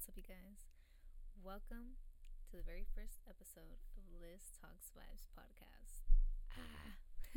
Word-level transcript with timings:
What's 0.00 0.16
up, 0.16 0.16
you 0.16 0.32
guys? 0.32 0.64
Welcome 1.44 2.00
to 2.48 2.56
the 2.56 2.64
very 2.64 2.88
first 2.96 3.20
episode 3.28 3.68
of 3.68 4.00
Lis 4.16 4.48
Talks 4.56 4.96
Vibes 4.96 5.28
podcast. 5.36 6.08
Ah, 6.56 6.96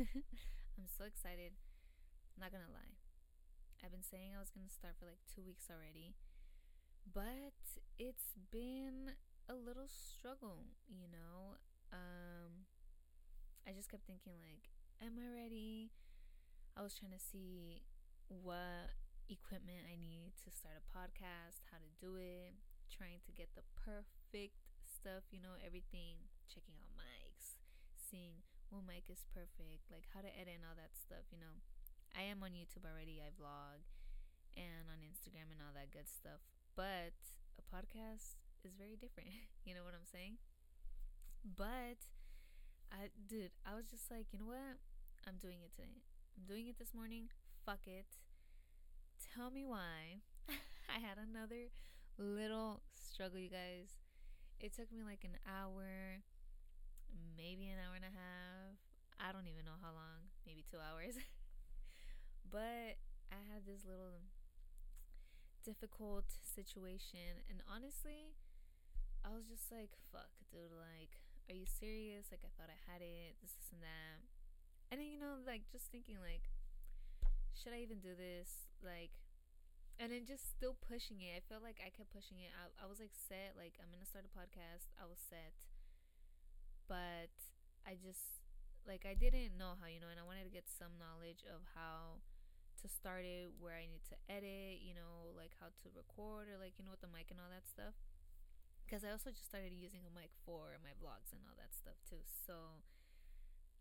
I'm 0.80 0.88
so 0.88 1.04
excited. 1.04 1.60
not 2.40 2.56
gonna 2.56 2.72
lie. 2.72 2.96
I've 3.84 3.92
been 3.92 4.00
saying 4.00 4.32
I 4.32 4.40
was 4.40 4.48
gonna 4.48 4.72
start 4.72 4.96
for 4.96 5.04
like 5.04 5.20
two 5.28 5.44
weeks 5.44 5.68
already, 5.68 6.16
but 7.04 7.52
it's 8.00 8.32
been 8.48 9.12
a 9.44 9.52
little 9.52 9.84
struggle, 9.84 10.64
you 10.88 11.04
know. 11.12 11.60
Um, 11.92 12.64
I 13.68 13.76
just 13.76 13.92
kept 13.92 14.08
thinking 14.08 14.40
like, 14.40 14.72
am 15.04 15.20
I 15.20 15.28
ready? 15.28 15.92
I 16.72 16.80
was 16.80 16.96
trying 16.96 17.12
to 17.12 17.20
see 17.20 17.84
what 18.32 18.96
equipment 19.28 19.88
I 19.88 19.96
need 19.96 20.36
to 20.44 20.52
start 20.52 20.76
a 20.76 20.84
podcast, 20.92 21.64
how 21.72 21.80
to 21.80 21.90
do 21.96 22.20
it, 22.20 22.56
trying 22.92 23.24
to 23.24 23.32
get 23.32 23.52
the 23.56 23.64
perfect 23.72 24.60
stuff, 24.84 25.24
you 25.32 25.40
know, 25.40 25.56
everything, 25.64 26.28
checking 26.48 26.76
out 26.76 26.92
mics, 26.92 27.56
seeing 27.96 28.44
what 28.68 28.84
mic 28.84 29.08
is 29.08 29.24
perfect, 29.32 29.88
like 29.88 30.04
how 30.12 30.20
to 30.20 30.32
edit 30.32 30.60
and 30.60 30.66
all 30.66 30.76
that 30.76 30.92
stuff, 30.96 31.24
you 31.32 31.40
know. 31.40 31.64
I 32.14 32.28
am 32.28 32.44
on 32.44 32.54
YouTube 32.54 32.86
already, 32.86 33.18
I 33.18 33.32
vlog 33.34 33.82
and 34.54 34.86
on 34.86 35.02
Instagram 35.02 35.50
and 35.50 35.58
all 35.58 35.74
that 35.74 35.90
good 35.90 36.06
stuff. 36.06 36.44
But 36.76 37.16
a 37.58 37.64
podcast 37.64 38.38
is 38.62 38.76
very 38.76 38.94
different. 38.94 39.30
you 39.66 39.72
know 39.74 39.82
what 39.82 39.96
I'm 39.96 40.06
saying? 40.06 40.38
But 41.44 42.00
I 42.92 43.10
dude, 43.26 43.52
I 43.66 43.74
was 43.74 43.88
just 43.88 44.10
like, 44.12 44.30
you 44.32 44.38
know 44.38 44.52
what? 44.52 44.78
I'm 45.26 45.40
doing 45.40 45.64
it 45.64 45.72
today. 45.74 46.04
I'm 46.36 46.44
doing 46.46 46.68
it 46.68 46.78
this 46.78 46.92
morning. 46.92 47.32
Fuck 47.64 47.88
it 47.88 48.06
tell 49.34 49.50
me 49.50 49.66
why. 49.66 50.22
I 50.94 51.02
had 51.02 51.18
another 51.18 51.66
little 52.18 52.86
struggle, 52.94 53.42
you 53.42 53.50
guys. 53.50 53.98
It 54.62 54.70
took 54.70 54.94
me 54.94 55.02
like 55.02 55.26
an 55.26 55.34
hour, 55.42 56.22
maybe 57.34 57.66
an 57.66 57.82
hour 57.82 57.98
and 57.98 58.06
a 58.06 58.14
half. 58.14 58.78
I 59.18 59.34
don't 59.34 59.50
even 59.50 59.66
know 59.66 59.78
how 59.82 59.90
long, 59.90 60.30
maybe 60.46 60.62
two 60.62 60.78
hours. 60.78 61.18
but 62.54 62.94
I 63.34 63.40
had 63.50 63.66
this 63.66 63.82
little 63.82 64.22
difficult 65.66 66.30
situation, 66.46 67.42
and 67.50 67.58
honestly, 67.66 68.38
I 69.26 69.34
was 69.34 69.50
just 69.50 69.74
like, 69.74 69.90
fuck, 70.14 70.30
dude, 70.54 70.70
like, 70.70 71.18
are 71.50 71.58
you 71.58 71.66
serious? 71.66 72.30
Like, 72.30 72.46
I 72.46 72.54
thought 72.54 72.70
I 72.70 72.78
had 72.86 73.02
it, 73.02 73.34
this, 73.42 73.58
this, 73.58 73.74
and 73.74 73.82
that. 73.82 74.22
And 74.92 75.02
then, 75.02 75.10
you 75.10 75.18
know, 75.18 75.42
like, 75.42 75.66
just 75.72 75.90
thinking, 75.90 76.22
like, 76.22 76.46
should 77.54 77.72
I 77.72 77.80
even 77.80 78.02
do 78.02 78.14
this? 78.14 78.68
Like, 78.82 79.14
and 79.98 80.10
then 80.10 80.26
just 80.26 80.50
still 80.50 80.74
pushing 80.82 81.22
it. 81.22 81.38
I 81.38 81.42
felt 81.46 81.62
like 81.62 81.78
I 81.78 81.90
kept 81.94 82.10
pushing 82.10 82.42
it. 82.42 82.50
I, 82.54 82.68
I 82.82 82.86
was 82.90 82.98
like 82.98 83.14
set, 83.14 83.54
like 83.54 83.78
I'm 83.78 83.90
gonna 83.94 84.06
start 84.08 84.26
a 84.26 84.32
podcast. 84.34 84.90
I 84.98 85.06
was 85.06 85.18
set, 85.22 85.54
but 86.88 87.32
I 87.86 87.96
just 88.00 88.42
like 88.84 89.08
I 89.08 89.14
didn't 89.16 89.56
know 89.56 89.76
how 89.80 89.88
you 89.88 90.00
know, 90.00 90.10
and 90.12 90.20
I 90.20 90.26
wanted 90.26 90.44
to 90.44 90.52
get 90.52 90.68
some 90.68 91.00
knowledge 91.00 91.44
of 91.48 91.64
how 91.72 92.20
to 92.82 92.86
start 92.90 93.24
it, 93.24 93.54
where 93.56 93.78
I 93.78 93.88
need 93.88 94.04
to 94.12 94.16
edit, 94.28 94.84
you 94.84 94.92
know, 94.92 95.32
like 95.32 95.56
how 95.62 95.72
to 95.72 95.86
record 95.96 96.50
or 96.50 96.60
like 96.60 96.76
you 96.76 96.84
know 96.84 96.92
with 96.92 97.04
the 97.04 97.12
mic 97.12 97.30
and 97.32 97.40
all 97.40 97.50
that 97.52 97.64
stuff. 97.68 97.96
Because 98.84 99.02
I 99.06 99.14
also 99.14 99.32
just 99.32 99.48
started 99.48 99.72
using 99.72 100.04
a 100.04 100.12
mic 100.12 100.30
for 100.44 100.76
my 100.84 100.92
vlogs 101.00 101.32
and 101.32 101.40
all 101.48 101.56
that 101.56 101.72
stuff 101.72 101.96
too. 102.04 102.20
So 102.28 102.84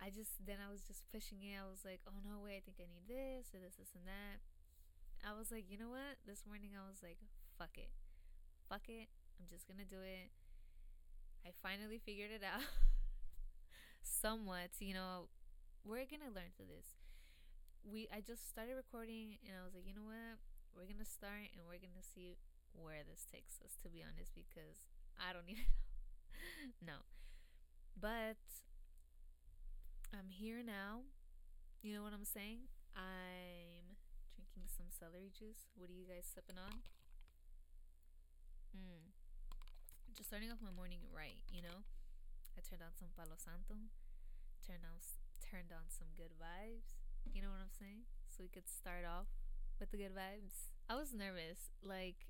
I 0.03 0.11
just 0.11 0.43
then 0.43 0.59
I 0.59 0.67
was 0.67 0.83
just 0.83 1.07
pushing 1.07 1.39
it. 1.39 1.55
I 1.55 1.63
was 1.63 1.87
like, 1.87 2.03
oh 2.03 2.19
no 2.19 2.43
way, 2.43 2.59
I 2.59 2.63
think 2.67 2.83
I 2.83 2.91
need 2.91 3.07
this 3.07 3.55
or 3.55 3.63
this, 3.63 3.79
this 3.79 3.95
and 3.95 4.03
that 4.03 4.43
I 5.23 5.31
was 5.31 5.55
like, 5.55 5.71
you 5.71 5.79
know 5.79 5.87
what? 5.87 6.19
This 6.27 6.43
morning 6.43 6.75
I 6.75 6.83
was 6.83 6.99
like, 6.99 7.15
fuck 7.55 7.79
it. 7.79 7.87
Fuck 8.67 8.91
it. 8.91 9.07
I'm 9.39 9.47
just 9.47 9.63
gonna 9.63 9.87
do 9.87 10.03
it. 10.03 10.35
I 11.47 11.55
finally 11.63 11.95
figured 11.95 12.35
it 12.35 12.43
out. 12.43 12.67
Somewhat, 14.03 14.75
you 14.83 14.91
know, 14.91 15.31
we're 15.87 16.03
gonna 16.03 16.27
learn 16.35 16.51
through 16.59 16.67
this. 16.75 16.99
We 17.87 18.11
I 18.11 18.19
just 18.19 18.51
started 18.51 18.75
recording 18.75 19.39
and 19.47 19.55
I 19.55 19.63
was 19.63 19.71
like, 19.71 19.87
you 19.87 19.95
know 19.95 20.03
what? 20.03 20.43
We're 20.75 20.91
gonna 20.91 21.07
start 21.07 21.55
and 21.55 21.63
we're 21.63 21.79
gonna 21.79 22.03
see 22.03 22.35
where 22.75 23.07
this 23.07 23.23
takes 23.23 23.63
us, 23.63 23.79
to 23.79 23.87
be 23.87 24.03
honest, 24.03 24.35
because 24.35 24.91
I 25.15 25.31
don't 25.31 25.47
even 25.51 25.71
know. 26.83 26.99
no. 26.99 27.07
But 27.95 28.43
I'm 30.13 30.29
here 30.29 30.61
now. 30.61 31.09
You 31.81 31.97
know 31.97 32.05
what 32.05 32.13
I'm 32.13 32.29
saying? 32.29 32.69
I'm 32.93 33.97
drinking 34.37 34.69
some 34.69 34.93
celery 34.93 35.33
juice. 35.33 35.73
What 35.73 35.89
are 35.89 35.97
you 35.97 36.05
guys 36.05 36.29
sipping 36.29 36.61
on? 36.61 36.85
Mm. 38.77 39.09
Just 40.13 40.29
starting 40.29 40.53
off 40.53 40.61
my 40.61 40.69
morning 40.69 41.01
right, 41.09 41.41
you 41.49 41.65
know. 41.65 41.81
I 42.53 42.61
turned 42.61 42.85
on 42.85 42.93
some 42.93 43.09
Palo 43.17 43.33
Santo, 43.41 43.89
turned 44.61 44.85
on 44.85 45.01
turned 45.41 45.73
on 45.73 45.89
some 45.89 46.13
good 46.13 46.37
vibes. 46.37 46.93
You 47.33 47.41
know 47.41 47.49
what 47.49 47.65
I'm 47.65 47.73
saying? 47.73 48.05
So 48.29 48.45
we 48.45 48.53
could 48.53 48.69
start 48.69 49.09
off 49.09 49.33
with 49.81 49.89
the 49.89 49.97
good 49.97 50.13
vibes. 50.13 50.77
I 50.85 50.93
was 50.93 51.17
nervous, 51.17 51.73
like 51.81 52.29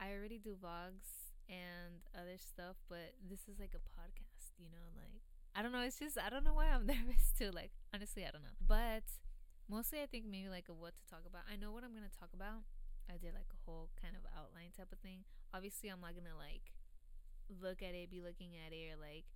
I 0.00 0.16
already 0.16 0.40
do 0.40 0.56
vlogs 0.56 1.36
and 1.52 2.08
other 2.16 2.40
stuff, 2.40 2.80
but 2.88 3.12
this 3.20 3.44
is 3.52 3.60
like 3.60 3.76
a 3.76 3.84
podcast, 3.84 4.56
you 4.56 4.72
know, 4.72 4.88
like 4.96 5.27
I 5.58 5.62
don't 5.66 5.74
know, 5.74 5.82
it's 5.82 5.98
just 5.98 6.14
I 6.14 6.30
don't 6.30 6.46
know 6.46 6.54
why 6.54 6.70
I'm 6.70 6.86
nervous 6.94 7.34
too. 7.34 7.50
Like 7.50 7.74
honestly, 7.90 8.22
I 8.22 8.30
don't 8.30 8.46
know. 8.46 8.54
But 8.62 9.02
mostly 9.66 9.98
I 9.98 10.06
think 10.06 10.30
maybe 10.30 10.46
like 10.46 10.70
what 10.70 10.94
to 10.94 11.04
talk 11.10 11.26
about. 11.26 11.50
I 11.50 11.58
know 11.58 11.74
what 11.74 11.82
I'm 11.82 11.90
gonna 11.90 12.14
talk 12.14 12.30
about. 12.30 12.62
I 13.10 13.18
did 13.18 13.34
like 13.34 13.50
a 13.50 13.58
whole 13.66 13.90
kind 13.98 14.14
of 14.14 14.22
outline 14.30 14.70
type 14.70 14.94
of 14.94 15.02
thing. 15.02 15.26
Obviously, 15.50 15.90
I'm 15.90 15.98
not 15.98 16.14
gonna 16.14 16.38
like 16.38 16.70
look 17.50 17.82
at 17.82 17.98
it, 17.98 18.06
be 18.06 18.22
looking 18.22 18.54
at 18.54 18.70
it, 18.70 18.94
or 18.94 19.02
like 19.02 19.26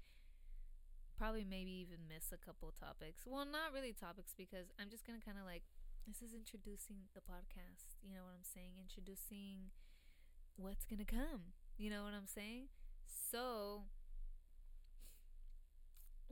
probably 1.19 1.43
maybe 1.43 1.75
even 1.83 2.07
miss 2.07 2.31
a 2.31 2.39
couple 2.39 2.71
topics. 2.71 3.27
Well, 3.27 3.43
not 3.43 3.75
really 3.75 3.91
topics 3.91 4.31
because 4.31 4.71
I'm 4.79 4.95
just 4.95 5.03
gonna 5.03 5.27
kind 5.27 5.43
of 5.43 5.47
like 5.49 5.67
this 6.07 6.23
is 6.23 6.39
introducing 6.39 7.11
the 7.19 7.25
podcast. 7.27 7.99
You 7.99 8.15
know 8.15 8.23
what 8.23 8.39
I'm 8.39 8.47
saying? 8.47 8.79
Introducing 8.79 9.75
what's 10.55 10.87
gonna 10.87 11.03
come. 11.03 11.59
You 11.75 11.91
know 11.91 12.07
what 12.07 12.15
I'm 12.15 12.31
saying? 12.31 12.71
So 13.11 13.91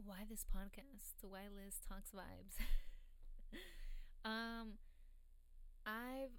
why 0.05 0.25
this 0.29 0.45
podcast? 0.45 1.21
Why 1.23 1.49
Lis 1.55 1.81
talks 1.87 2.11
vibes? 2.13 2.57
Um, 4.23 4.77
I've 5.87 6.37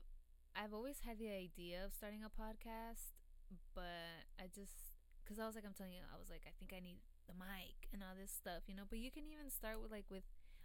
I've 0.53 0.73
always 0.73 1.01
had 1.01 1.17
the 1.17 1.31
idea 1.31 1.81
of 1.85 1.93
starting 1.93 2.21
a 2.21 2.29
podcast, 2.29 3.17
but 3.73 4.27
I 4.37 4.45
just 4.53 5.01
because 5.23 5.39
I 5.39 5.45
was 5.49 5.55
like 5.55 5.65
I'm 5.65 5.73
telling 5.73 5.93
you, 5.97 6.05
I 6.05 6.17
was 6.19 6.29
like 6.29 6.45
I 6.45 6.53
think 6.59 6.73
I 6.77 6.81
need 6.83 7.01
the 7.25 7.33
mic 7.33 7.89
and 7.93 8.05
all 8.05 8.13
this 8.13 8.29
stuff, 8.31 8.69
you 8.69 8.75
know. 8.77 8.85
But 8.85 8.99
you 9.01 9.09
can 9.09 9.25
even 9.25 9.49
start 9.49 9.81
with 9.81 9.89
like 9.89 10.05
with 10.13 10.23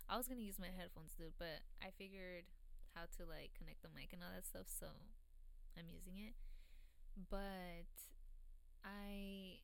I 0.09 0.17
was 0.21 0.29
gonna 0.29 0.45
use 0.45 0.61
my 0.61 0.73
headphones, 0.73 1.17
dude, 1.17 1.37
but 1.41 1.65
I 1.81 1.89
figured 1.97 2.45
how 2.93 3.09
to 3.17 3.23
like 3.25 3.57
connect 3.57 3.81
the 3.81 3.93
mic 3.97 4.13
and 4.13 4.21
all 4.21 4.33
that 4.35 4.45
stuff, 4.45 4.69
so 4.69 4.93
I'm 5.79 5.89
using 5.89 6.21
it. 6.21 6.37
But 7.17 7.89
I 8.85 9.61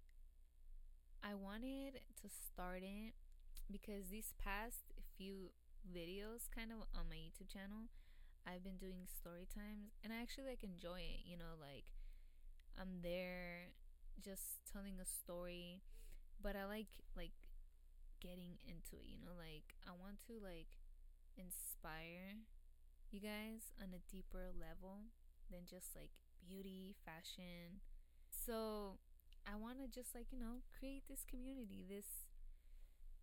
I 1.23 1.35
wanted 1.35 2.01
to 2.23 2.29
start 2.29 2.83
it 2.83 3.15
because 3.71 4.09
these 4.11 4.35
past 4.39 4.93
few 5.17 5.51
videos 5.87 6.49
kind 6.51 6.71
of 6.73 6.87
on 6.95 7.09
my 7.09 7.17
YouTube 7.17 7.51
channel. 7.53 7.91
I've 8.47 8.65
been 8.65 8.79
doing 8.79 9.07
story 9.07 9.47
times 9.47 9.95
and 10.03 10.13
I 10.13 10.19
actually 10.21 10.51
like 10.51 10.65
enjoy 10.65 10.99
it, 10.99 11.23
you 11.25 11.39
know, 11.39 11.55
like 11.61 11.87
I'm 12.81 13.03
there 13.03 13.71
just 14.21 14.67
telling 14.67 14.99
a 14.99 15.07
story, 15.07 15.83
but 16.43 16.57
I 16.57 16.67
like 16.67 16.91
like 17.17 17.37
getting 18.21 18.59
into 18.67 18.99
it, 18.99 19.07
you 19.07 19.19
know, 19.23 19.35
like 19.39 19.75
I 19.87 19.93
want 19.95 20.19
to 20.27 20.43
like 20.43 20.75
inspire 21.39 22.43
you 23.11 23.21
guys 23.21 23.71
on 23.81 23.95
a 23.95 24.03
deeper 24.11 24.51
level 24.57 25.13
than 25.51 25.69
just 25.69 25.95
like 25.95 26.11
beauty, 26.41 26.97
fashion. 27.05 27.81
So, 28.31 28.99
I 29.47 29.57
want 29.57 29.79
to 29.79 29.87
just 29.91 30.15
like, 30.15 30.33
you 30.33 30.39
know, 30.39 30.63
create 30.79 31.05
this 31.09 31.25
community, 31.29 31.85
this 31.89 32.22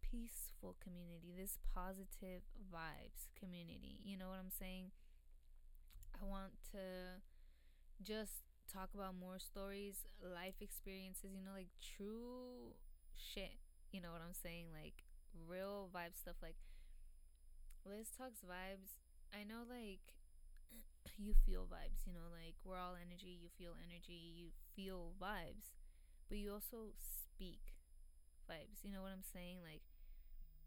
peaceful 0.10 0.76
community, 0.82 1.34
this 1.38 1.58
positive 1.74 2.42
vibes 2.74 3.30
community. 3.38 4.00
You 4.04 4.18
know 4.18 4.30
what 4.30 4.40
I'm 4.42 4.52
saying? 4.52 4.92
I 6.20 6.26
want 6.26 6.52
to 6.74 7.22
just 8.04 8.44
talk 8.72 8.90
about 8.94 9.16
more 9.18 9.40
stories, 9.40 10.06
life 10.22 10.62
experiences, 10.62 11.32
you 11.34 11.42
know, 11.42 11.56
like 11.56 11.72
true 11.80 12.76
shit. 13.16 13.58
You 13.92 14.02
know 14.02 14.12
what 14.12 14.22
I'm 14.22 14.36
saying? 14.36 14.68
Like 14.74 15.06
real 15.48 15.90
vibe 15.94 16.18
stuff. 16.18 16.36
Like 16.42 16.58
Lis 17.86 18.10
talks 18.14 18.42
vibes. 18.46 19.00
I 19.34 19.46
know, 19.46 19.66
like, 19.66 20.18
you 21.18 21.34
feel 21.46 21.66
vibes, 21.70 22.06
you 22.06 22.14
know, 22.14 22.30
like 22.34 22.58
we're 22.66 22.82
all 22.82 22.98
energy, 22.98 23.38
you 23.38 23.50
feel 23.58 23.78
energy, 23.78 24.34
you 24.38 24.50
feel 24.76 25.14
vibes, 25.22 25.74
but 26.30 26.38
you 26.38 26.54
also 26.54 26.94
speak 26.98 27.78
vibes. 28.50 28.82
You 28.84 28.92
know 28.92 29.02
what 29.02 29.14
I'm 29.14 29.26
saying? 29.26 29.62
Like, 29.66 29.86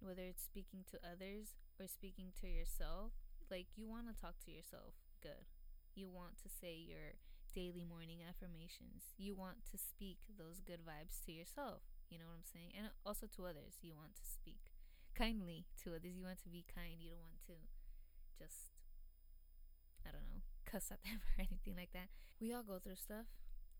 whether 0.02 0.22
it's 0.22 0.42
speaking 0.42 0.84
to 0.90 0.98
others 1.00 1.54
or 1.78 1.86
speaking 1.86 2.34
to 2.42 2.50
yourself, 2.50 3.14
like 3.50 3.70
you 3.78 3.88
want 3.88 4.10
to 4.10 4.14
talk 4.18 4.36
to 4.44 4.50
yourself 4.50 4.98
good. 5.22 5.46
You 5.94 6.10
want 6.10 6.36
to 6.42 6.48
say 6.50 6.74
your 6.74 7.14
daily 7.54 7.84
morning 7.84 8.24
affirmations. 8.24 9.14
You 9.20 9.36
want 9.36 9.62
to 9.70 9.76
speak 9.78 10.24
those 10.26 10.64
good 10.64 10.82
vibes 10.82 11.20
to 11.28 11.32
yourself. 11.32 11.84
You 12.08 12.18
know 12.18 12.28
what 12.28 12.42
I'm 12.42 12.48
saying? 12.48 12.72
And 12.76 12.88
also 13.04 13.28
to 13.36 13.46
others. 13.46 13.80
You 13.80 13.94
want 13.94 14.16
to 14.16 14.26
speak 14.26 14.72
kindly 15.14 15.68
to 15.84 15.94
others. 15.94 16.16
You 16.16 16.24
want 16.24 16.40
to 16.42 16.50
be 16.50 16.64
kind. 16.64 16.98
You 16.98 17.12
don't 17.14 17.28
want 17.28 17.44
to 17.52 17.56
just, 18.40 18.72
I 20.02 20.10
don't 20.10 20.26
know, 20.26 20.42
cuss 20.68 20.90
at 20.90 21.04
them 21.04 21.20
or 21.36 21.44
anything 21.44 21.76
like 21.76 21.92
that. 21.92 22.08
We 22.40 22.52
all 22.52 22.64
go 22.64 22.80
through 22.80 22.98
stuff. 22.98 23.28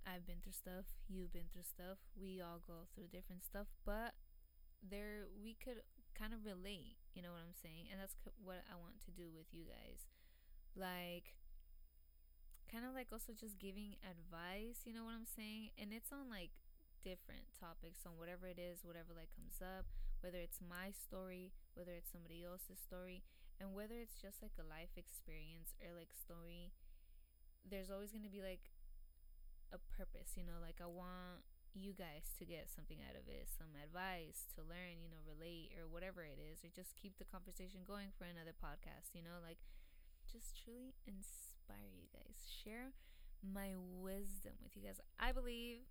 I've 0.05 0.27
been 0.27 0.45
through 0.45 0.57
stuff. 0.57 0.87
You've 1.09 1.33
been 1.33 1.49
through 1.49 1.67
stuff. 1.67 1.99
We 2.13 2.41
all 2.45 2.61
go 2.61 2.91
through 2.93 3.09
different 3.09 3.45
stuff. 3.45 3.73
But 3.87 4.13
there, 4.85 5.31
we 5.41 5.57
could 5.57 5.81
kind 6.17 6.33
of 6.33 6.45
relate. 6.45 7.01
You 7.15 7.21
know 7.21 7.33
what 7.35 7.45
I'm 7.45 7.57
saying? 7.57 7.93
And 7.93 8.01
that's 8.01 8.17
what 8.41 8.65
I 8.69 8.77
want 8.79 9.01
to 9.05 9.13
do 9.13 9.29
with 9.33 9.53
you 9.53 9.69
guys. 9.69 10.09
Like, 10.73 11.37
kind 12.73 12.89
of 12.89 12.97
like 12.97 13.13
also 13.13 13.37
just 13.37 13.61
giving 13.61 14.01
advice. 14.01 14.89
You 14.89 14.97
know 14.97 15.05
what 15.05 15.17
I'm 15.17 15.29
saying? 15.29 15.77
And 15.77 15.93
it's 15.93 16.09
on 16.09 16.33
like 16.33 16.57
different 17.05 17.51
topics 17.53 18.07
on 18.09 18.17
whatever 18.17 18.49
it 18.49 18.57
is, 18.57 18.87
whatever 18.87 19.13
like 19.13 19.35
comes 19.37 19.61
up, 19.61 19.85
whether 20.25 20.41
it's 20.41 20.63
my 20.63 20.95
story, 20.95 21.53
whether 21.77 21.93
it's 21.93 22.09
somebody 22.09 22.47
else's 22.47 22.81
story, 22.81 23.27
and 23.61 23.77
whether 23.77 23.99
it's 23.99 24.17
just 24.17 24.41
like 24.41 24.57
a 24.57 24.65
life 24.65 24.97
experience 24.97 25.77
or 25.83 25.93
like 25.93 26.17
story. 26.17 26.73
There's 27.67 27.93
always 27.93 28.11
going 28.11 28.25
to 28.27 28.33
be 28.33 28.43
like 28.43 28.73
a 29.71 29.79
purpose, 29.79 30.35
you 30.35 30.43
know, 30.43 30.59
like 30.63 30.81
I 30.81 30.89
want 30.89 31.45
you 31.73 31.97
guys 31.97 32.33
to 32.39 32.45
get 32.45 32.69
something 32.69 33.01
out 33.05 33.17
of 33.17 33.25
it, 33.29 33.49
some 33.49 33.73
advice 33.81 34.49
to 34.57 34.61
learn, 34.65 35.01
you 35.01 35.09
know, 35.09 35.21
relate 35.25 35.73
or 35.77 35.89
whatever 35.89 36.21
it 36.23 36.37
is, 36.37 36.61
or 36.65 36.71
just 36.73 36.97
keep 36.97 37.17
the 37.17 37.29
conversation 37.29 37.83
going 37.85 38.13
for 38.17 38.29
another 38.29 38.53
podcast, 38.53 39.17
you 39.17 39.25
know, 39.25 39.41
like 39.41 39.61
just 40.29 40.57
truly 40.57 40.95
inspire 41.09 41.93
you 41.93 42.09
guys. 42.13 42.45
Share 42.45 42.93
my 43.41 43.75
wisdom 43.77 44.57
with 44.63 44.77
you 44.77 44.85
guys. 44.85 45.01
I 45.19 45.33
believe 45.33 45.85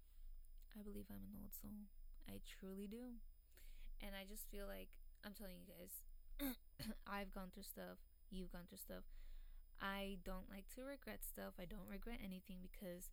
I 0.78 0.82
believe 0.82 1.12
I'm 1.12 1.26
an 1.28 1.36
old 1.36 1.52
soul. 1.52 1.92
I 2.30 2.40
truly 2.48 2.88
do. 2.88 3.20
And 4.00 4.16
I 4.16 4.24
just 4.24 4.48
feel 4.48 4.66
like 4.66 4.90
I'm 5.26 5.36
telling 5.36 5.60
you 5.60 5.68
guys, 5.68 5.94
I've 7.08 7.36
gone 7.36 7.52
through 7.54 7.68
stuff. 7.68 8.00
You've 8.32 8.52
gone 8.56 8.66
through 8.70 8.82
stuff. 8.82 9.04
I 9.82 10.22
don't 10.24 10.48
like 10.50 10.70
to 10.78 10.86
regret 10.86 11.26
stuff. 11.26 11.58
I 11.60 11.66
don't 11.66 11.90
regret 11.90 12.22
anything 12.24 12.62
because 12.62 13.10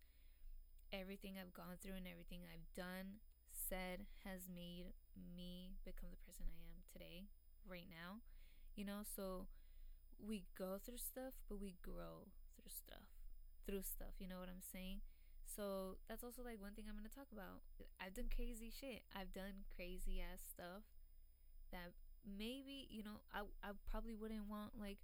everything 0.93 1.35
I've 1.37 1.53
gone 1.53 1.77
through 1.81 1.97
and 1.97 2.07
everything 2.07 2.45
I've 2.45 2.67
done, 2.75 3.21
said, 3.51 4.05
has 4.25 4.49
made 4.49 4.93
me 5.15 5.77
become 5.85 6.09
the 6.09 6.21
person 6.25 6.45
I 6.49 6.61
am 6.69 6.81
today, 6.91 7.29
right 7.67 7.87
now. 7.89 8.21
You 8.75 8.85
know, 8.85 9.01
so 9.03 9.47
we 10.19 10.43
go 10.57 10.77
through 10.81 10.99
stuff, 10.99 11.33
but 11.47 11.59
we 11.61 11.75
grow 11.81 12.27
through 12.55 12.71
stuff. 12.71 13.07
Through 13.65 13.83
stuff, 13.85 14.17
you 14.17 14.27
know 14.27 14.39
what 14.41 14.49
I'm 14.49 14.65
saying? 14.65 15.01
So 15.45 15.97
that's 16.07 16.23
also 16.23 16.41
like 16.45 16.61
one 16.61 16.73
thing 16.73 16.85
I'm 16.89 16.97
gonna 16.97 17.13
talk 17.13 17.29
about. 17.33 17.65
I've 17.97 18.13
done 18.13 18.29
crazy 18.33 18.69
shit. 18.69 19.01
I've 19.13 19.33
done 19.33 19.65
crazy 19.75 20.21
ass 20.21 20.41
stuff 20.45 20.85
that 21.73 21.93
maybe 22.25 22.89
you 22.89 23.01
know 23.01 23.21
I 23.33 23.45
I 23.61 23.73
probably 23.89 24.13
wouldn't 24.13 24.49
want 24.49 24.77
like 24.77 25.01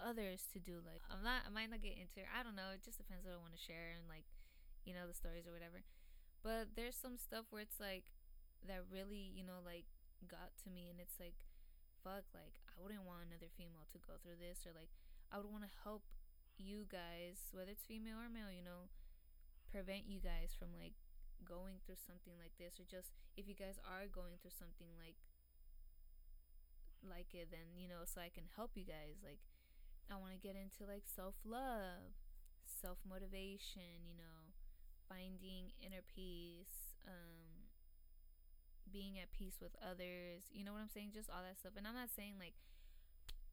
others 0.00 0.48
to 0.52 0.58
do. 0.58 0.80
Like 0.84 1.04
I'm 1.12 1.22
not 1.22 1.44
I 1.46 1.50
might 1.52 1.68
not 1.68 1.84
get 1.84 2.00
into. 2.00 2.24
It. 2.24 2.30
I 2.32 2.42
don't 2.42 2.56
know. 2.56 2.72
It 2.72 2.84
just 2.84 2.98
depends 2.98 3.24
what 3.24 3.36
I 3.36 3.40
want 3.40 3.52
to 3.56 3.60
share 3.60 3.92
and 3.92 4.08
like 4.08 4.24
you 4.84 4.92
know 4.92 5.08
the 5.08 5.16
stories 5.16 5.48
or 5.48 5.52
whatever. 5.52 5.82
But 6.44 6.76
there's 6.76 6.96
some 6.96 7.16
stuff 7.16 7.48
where 7.50 7.64
it's 7.64 7.80
like 7.80 8.04
that 8.68 8.84
really 8.88 9.32
you 9.32 9.44
know 9.44 9.60
like 9.60 9.88
got 10.24 10.56
to 10.64 10.72
me 10.72 10.88
and 10.88 10.96
it's 10.96 11.20
like 11.20 11.36
fuck 12.00 12.24
like 12.32 12.56
I 12.68 12.80
wouldn't 12.80 13.04
want 13.04 13.28
another 13.28 13.48
female 13.52 13.88
to 13.92 14.00
go 14.00 14.16
through 14.20 14.40
this 14.40 14.64
or 14.64 14.72
like 14.76 14.92
I 15.32 15.40
would 15.40 15.48
want 15.48 15.64
to 15.64 15.72
help 15.84 16.04
you 16.60 16.84
guys 16.88 17.50
whether 17.52 17.72
it's 17.72 17.88
female 17.88 18.20
or 18.20 18.28
male 18.28 18.52
you 18.52 18.64
know 18.64 18.92
prevent 19.72 20.06
you 20.06 20.20
guys 20.22 20.54
from 20.56 20.72
like 20.76 20.96
going 21.44 21.82
through 21.84 22.00
something 22.00 22.36
like 22.40 22.56
this 22.56 22.80
or 22.80 22.86
just 22.88 23.12
if 23.36 23.44
you 23.44 23.56
guys 23.56 23.76
are 23.84 24.08
going 24.08 24.40
through 24.40 24.54
something 24.54 24.88
like 24.96 25.18
like 27.04 27.36
it 27.36 27.52
then 27.52 27.76
you 27.76 27.88
know 27.88 28.04
so 28.08 28.20
I 28.20 28.32
can 28.32 28.48
help 28.56 28.72
you 28.76 28.84
guys 28.84 29.20
like 29.20 29.40
I 30.08 30.16
want 30.16 30.32
to 30.36 30.40
get 30.40 30.56
into 30.56 30.88
like 30.88 31.04
self-love 31.04 32.16
self-motivation 32.64 34.04
you 34.04 34.16
know 34.16 34.43
finding 35.14 35.70
inner 35.78 36.02
peace 36.10 36.98
um 37.06 37.70
being 38.90 39.18
at 39.22 39.30
peace 39.30 39.62
with 39.62 39.74
others 39.78 40.50
you 40.50 40.64
know 40.66 40.74
what 40.74 40.82
I'm 40.82 40.90
saying 40.90 41.14
just 41.14 41.30
all 41.30 41.46
that 41.46 41.58
stuff 41.58 41.78
and 41.78 41.86
I'm 41.86 41.94
not 41.94 42.10
saying 42.10 42.34
like 42.38 42.58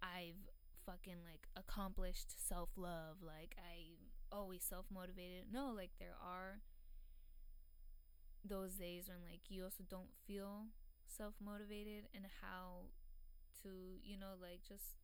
I've 0.01 0.41
fucking 0.85 1.21
like 1.21 1.45
accomplished 1.55 2.33
self-love 2.49 3.21
like 3.21 3.53
I 3.61 4.01
always 4.31 4.63
self 4.63 4.85
motivated. 4.93 5.51
No, 5.51 5.73
like 5.75 5.91
there 5.99 6.15
are 6.21 6.61
those 8.43 8.73
days 8.73 9.05
when 9.07 9.19
like 9.29 9.41
you 9.49 9.63
also 9.63 9.83
don't 9.87 10.15
feel 10.25 10.67
self 11.05 11.33
motivated 11.43 12.07
and 12.15 12.25
how 12.41 12.89
to, 13.63 13.99
you 14.03 14.17
know, 14.17 14.33
like 14.41 14.61
just 14.67 14.97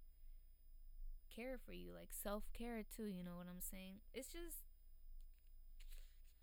care 1.35 1.57
for 1.63 1.73
you, 1.73 1.91
like 1.93 2.09
self 2.11 2.43
care 2.53 2.83
too, 2.83 3.05
you 3.05 3.23
know 3.23 3.35
what 3.35 3.47
I'm 3.47 3.61
saying? 3.61 3.99
It's 4.13 4.29
just 4.29 4.66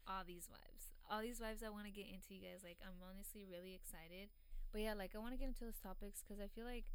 all 0.07 0.25
these 0.27 0.49
vibes. 0.51 0.93
All 1.11 1.21
these 1.21 1.41
vibes 1.41 1.65
I 1.65 1.71
want 1.71 1.85
to 1.87 1.93
get 1.93 2.09
into, 2.09 2.33
you 2.33 2.41
guys. 2.41 2.65
Like, 2.65 2.79
I'm 2.81 3.01
honestly 3.05 3.45
really 3.45 3.75
excited. 3.75 4.33
But 4.73 4.83
yeah, 4.83 4.95
like, 4.95 5.13
I 5.15 5.19
want 5.19 5.33
to 5.33 5.39
get 5.39 5.49
into 5.49 5.65
those 5.65 5.79
topics 5.79 6.25
because 6.25 6.41
I 6.41 6.49
feel 6.49 6.65
like 6.65 6.91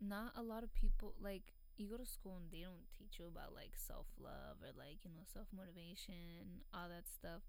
not 0.00 0.32
a 0.36 0.42
lot 0.42 0.64
of 0.64 0.72
people, 0.74 1.14
like, 1.20 1.54
you 1.76 1.88
go 1.90 1.96
to 1.96 2.06
school 2.06 2.38
and 2.38 2.50
they 2.50 2.62
don't 2.62 2.86
teach 2.94 3.18
you 3.18 3.26
about 3.26 3.54
like 3.54 3.74
self 3.74 4.06
love 4.22 4.62
or 4.62 4.70
like, 4.78 5.02
you 5.02 5.10
know, 5.10 5.26
self 5.26 5.46
motivation, 5.50 6.62
all 6.72 6.88
that 6.88 7.06
stuff. 7.10 7.42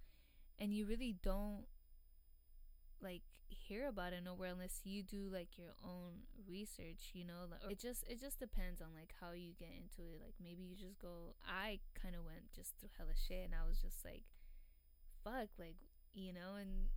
And 0.58 0.74
you 0.74 0.86
really 0.86 1.16
don't 1.22 1.66
like 3.01 3.28
hear 3.50 3.88
about 3.88 4.13
it 4.13 4.24
nowhere 4.24 4.50
unless 4.50 4.81
you 4.84 5.04
do 5.04 5.30
like 5.30 5.58
your 5.58 5.78
own 5.84 6.25
research, 6.50 7.13
you 7.13 7.25
know? 7.25 7.46
Like, 7.50 7.62
it 7.69 7.80
just 7.80 8.04
it 8.10 8.19
just 8.19 8.40
depends 8.40 8.81
on 8.81 8.98
like 8.98 9.13
how 9.22 9.34
you 9.38 9.54
get 9.54 9.74
into 9.78 10.10
it. 10.10 10.22
Like 10.24 10.36
maybe 10.42 10.63
you 10.63 10.75
just 10.75 10.98
go 10.98 11.36
I 11.46 11.80
kind 11.94 12.16
of 12.16 12.25
went 12.25 12.50
just 12.56 12.74
through 12.80 12.96
hella 12.98 13.13
shit 13.13 13.46
and 13.46 13.54
I 13.54 13.68
was 13.68 13.78
just 13.78 14.01
like 14.01 14.25
fuck 15.25 15.50
like, 15.57 15.81
you 16.13 16.31
know, 16.31 16.62
and 16.62 16.94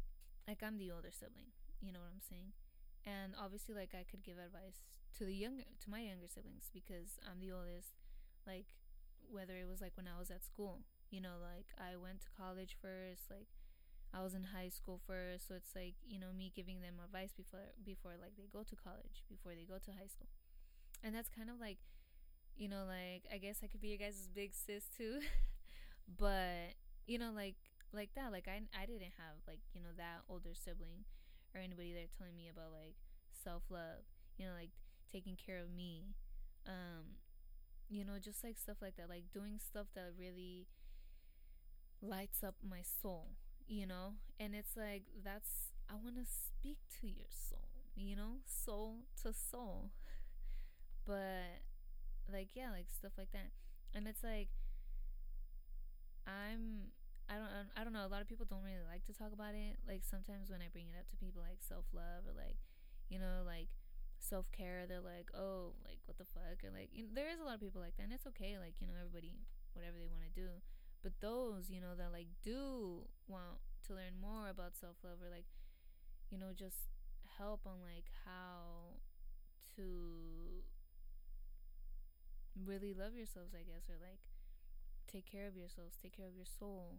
like 0.47 0.61
I'm 0.61 0.77
the 0.77 0.93
older 0.93 1.11
sibling. 1.11 1.57
You 1.81 1.93
know 1.93 2.05
what 2.05 2.13
I'm 2.13 2.21
saying? 2.21 2.53
And 3.09 3.33
obviously 3.41 3.75
like 3.75 3.97
I 3.97 4.05
could 4.05 4.23
give 4.23 4.37
advice 4.37 4.85
to 5.17 5.25
the 5.25 5.35
younger 5.35 5.65
to 5.65 5.91
my 5.91 6.01
younger 6.05 6.29
siblings 6.29 6.69
because 6.73 7.19
I'm 7.25 7.41
the 7.41 7.51
oldest 7.57 7.97
like 8.47 8.67
whether 9.31 9.57
it 9.57 9.67
was 9.69 9.81
like 9.81 9.97
when 9.97 10.07
I 10.09 10.19
was 10.19 10.31
at 10.31 10.45
school 10.45 10.85
you 11.11 11.21
know 11.21 11.41
like 11.41 11.73
I 11.81 11.97
went 11.97 12.21
to 12.23 12.29
college 12.37 12.77
first 12.81 13.31
like 13.31 13.49
I 14.15 14.23
was 14.23 14.35
in 14.35 14.55
high 14.55 14.69
school 14.69 15.01
first 15.07 15.49
so 15.49 15.55
it's 15.55 15.75
like 15.75 15.95
you 16.07 16.19
know 16.19 16.33
me 16.37 16.53
giving 16.55 16.81
them 16.81 17.01
advice 17.03 17.33
before 17.33 17.73
before 17.85 18.15
like 18.21 18.37
they 18.37 18.49
go 18.53 18.63
to 18.63 18.77
college 18.77 19.25
before 19.29 19.53
they 19.57 19.65
go 19.65 19.79
to 19.81 19.91
high 19.93 20.09
school 20.09 20.29
and 21.03 21.15
that's 21.15 21.29
kind 21.29 21.51
of 21.51 21.61
like 21.61 21.79
you 22.57 22.69
know 22.69 22.85
like 22.87 23.25
I 23.33 23.39
guess 23.39 23.61
I 23.63 23.69
could 23.69 23.81
be 23.81 23.89
your 23.89 23.99
guys' 23.99 24.29
big 24.33 24.55
sis 24.55 24.85
too 24.97 25.21
but 26.19 26.77
you 27.07 27.19
know 27.19 27.33
like 27.35 27.57
like 27.93 28.11
that 28.15 28.33
like 28.33 28.47
I 28.49 28.61
I 28.77 28.87
didn't 28.87 29.17
have 29.17 29.41
like 29.47 29.61
you 29.75 29.81
know 29.81 29.95
that 29.97 30.25
older 30.29 30.53
sibling 30.55 31.05
or 31.55 31.61
anybody 31.61 31.93
there 31.93 32.11
telling 32.19 32.37
me 32.37 32.49
about 32.49 32.73
like 32.73 32.97
self-love 33.33 34.05
you 34.37 34.47
know 34.47 34.53
like 34.53 34.71
taking 35.13 35.37
care 35.37 35.59
of 35.59 35.73
me 35.73 36.15
um 36.67 37.17
you 37.89 38.05
know 38.05 38.19
just 38.21 38.45
like 38.45 38.59
stuff 38.59 38.79
like 38.83 38.97
that 38.97 39.09
like 39.09 39.25
doing 39.33 39.59
stuff 39.61 39.87
that 39.95 40.13
really 40.19 40.67
lights 42.03 42.43
up 42.43 42.55
my 42.69 42.81
soul 42.83 43.29
you 43.71 43.87
know? 43.87 44.15
And 44.41 44.55
it's 44.55 44.77
like 44.79 45.03
that's 45.23 45.73
i 45.91 45.95
want 45.95 46.17
to 46.17 46.25
speak 46.25 46.79
to 47.01 47.07
your 47.07 47.29
soul 47.29 47.69
you 47.97 48.15
know? 48.17 48.39
Soul 48.47 48.99
to 49.23 49.33
soul. 49.33 49.91
But 51.07 51.63
like 52.33 52.51
yeah 52.55 52.71
like 52.71 52.87
stuff 52.91 53.13
like 53.19 53.33
that. 53.33 53.51
And 53.95 54.07
it's 54.07 54.23
like 54.25 54.49
i'm 56.27 56.91
i 57.29 57.37
don't 57.37 57.53
i 57.77 57.85
don't 57.85 57.93
know 57.93 58.07
a 58.07 58.11
lot 58.13 58.21
of 58.23 58.29
people 58.29 58.47
don't 58.49 58.65
really 58.65 58.85
like 58.89 59.05
to 59.05 59.13
talk 59.13 59.33
about 59.33 59.55
it 59.55 59.77
like 59.87 60.03
sometimes 60.05 60.51
when 60.51 60.61
i 60.61 60.69
bring 60.73 60.89
it 60.89 60.97
up 60.99 61.09
to 61.09 61.17
people 61.17 61.43
like 61.45 61.61
self-love 61.61 62.25
or 62.27 62.35
like 62.35 62.57
you 63.09 63.19
know 63.19 63.45
like 63.45 63.69
self 64.19 64.51
care, 64.51 64.85
they're 64.87 65.01
like, 65.05 65.31
oh, 65.35 65.75
like 65.87 65.99
what 66.07 66.19
the 66.19 66.27
fuck, 66.27 66.59
or 66.65 66.71
like 66.75 66.91
you 66.93 67.05
know, 67.07 67.15
there 67.15 67.31
is 67.31 67.41
a 67.41 67.45
lot 67.45 67.55
of 67.55 67.61
people 67.63 67.81
like 67.81 67.97
that, 67.97 68.05
and 68.05 68.13
it's 68.13 68.27
okay, 68.35 68.59
like 68.59 68.75
you 68.81 68.87
know, 68.87 68.99
everybody 68.99 69.39
whatever 69.75 69.97
they 69.99 70.11
want 70.11 70.27
to 70.27 70.35
do. 70.35 70.59
But 71.03 71.15
those, 71.23 71.71
you 71.71 71.81
know, 71.81 71.95
that 71.97 72.11
like 72.13 72.27
do 72.43 73.07
want 73.29 73.63
to 73.87 73.95
learn 73.95 74.19
more 74.21 74.51
about 74.51 74.77
self 74.77 74.97
love 75.05 75.23
or 75.23 75.31
like, 75.31 75.47
you 76.31 76.39
know, 76.39 76.51
just 76.55 76.91
help 77.39 77.63
on 77.67 77.79
like 77.83 78.11
how 78.27 78.99
to 79.77 80.63
really 82.65 82.95
love 82.95 83.15
yourselves, 83.15 83.55
I 83.55 83.63
guess, 83.63 83.89
or 83.89 83.97
like 84.01 84.21
take 85.11 85.27
care 85.31 85.47
of 85.47 85.57
yourselves, 85.57 85.97
take 86.01 86.17
care 86.17 86.27
of 86.27 86.37
your 86.37 86.47
soul. 86.47 86.99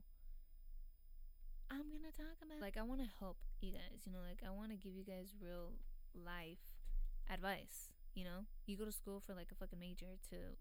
I'm 1.71 1.85
gonna 1.93 2.11
talk 2.13 2.37
about 2.41 2.61
like 2.61 2.77
I 2.77 2.83
want 2.83 3.01
to 3.01 3.07
help 3.19 3.37
you 3.61 3.71
guys, 3.71 4.05
you 4.05 4.11
know, 4.11 4.19
like 4.25 4.41
I 4.45 4.51
want 4.51 4.71
to 4.71 4.77
give 4.77 4.93
you 4.93 5.03
guys 5.03 5.33
real 5.41 5.73
life 6.13 6.61
advice. 7.31 7.89
You 8.15 8.25
know, 8.25 8.45
you 8.65 8.77
go 8.77 8.85
to 8.85 8.91
school 8.91 9.21
for 9.25 9.33
like 9.35 9.49
a 9.51 9.55
fucking 9.55 9.79
major 9.79 10.17
to 10.31 10.57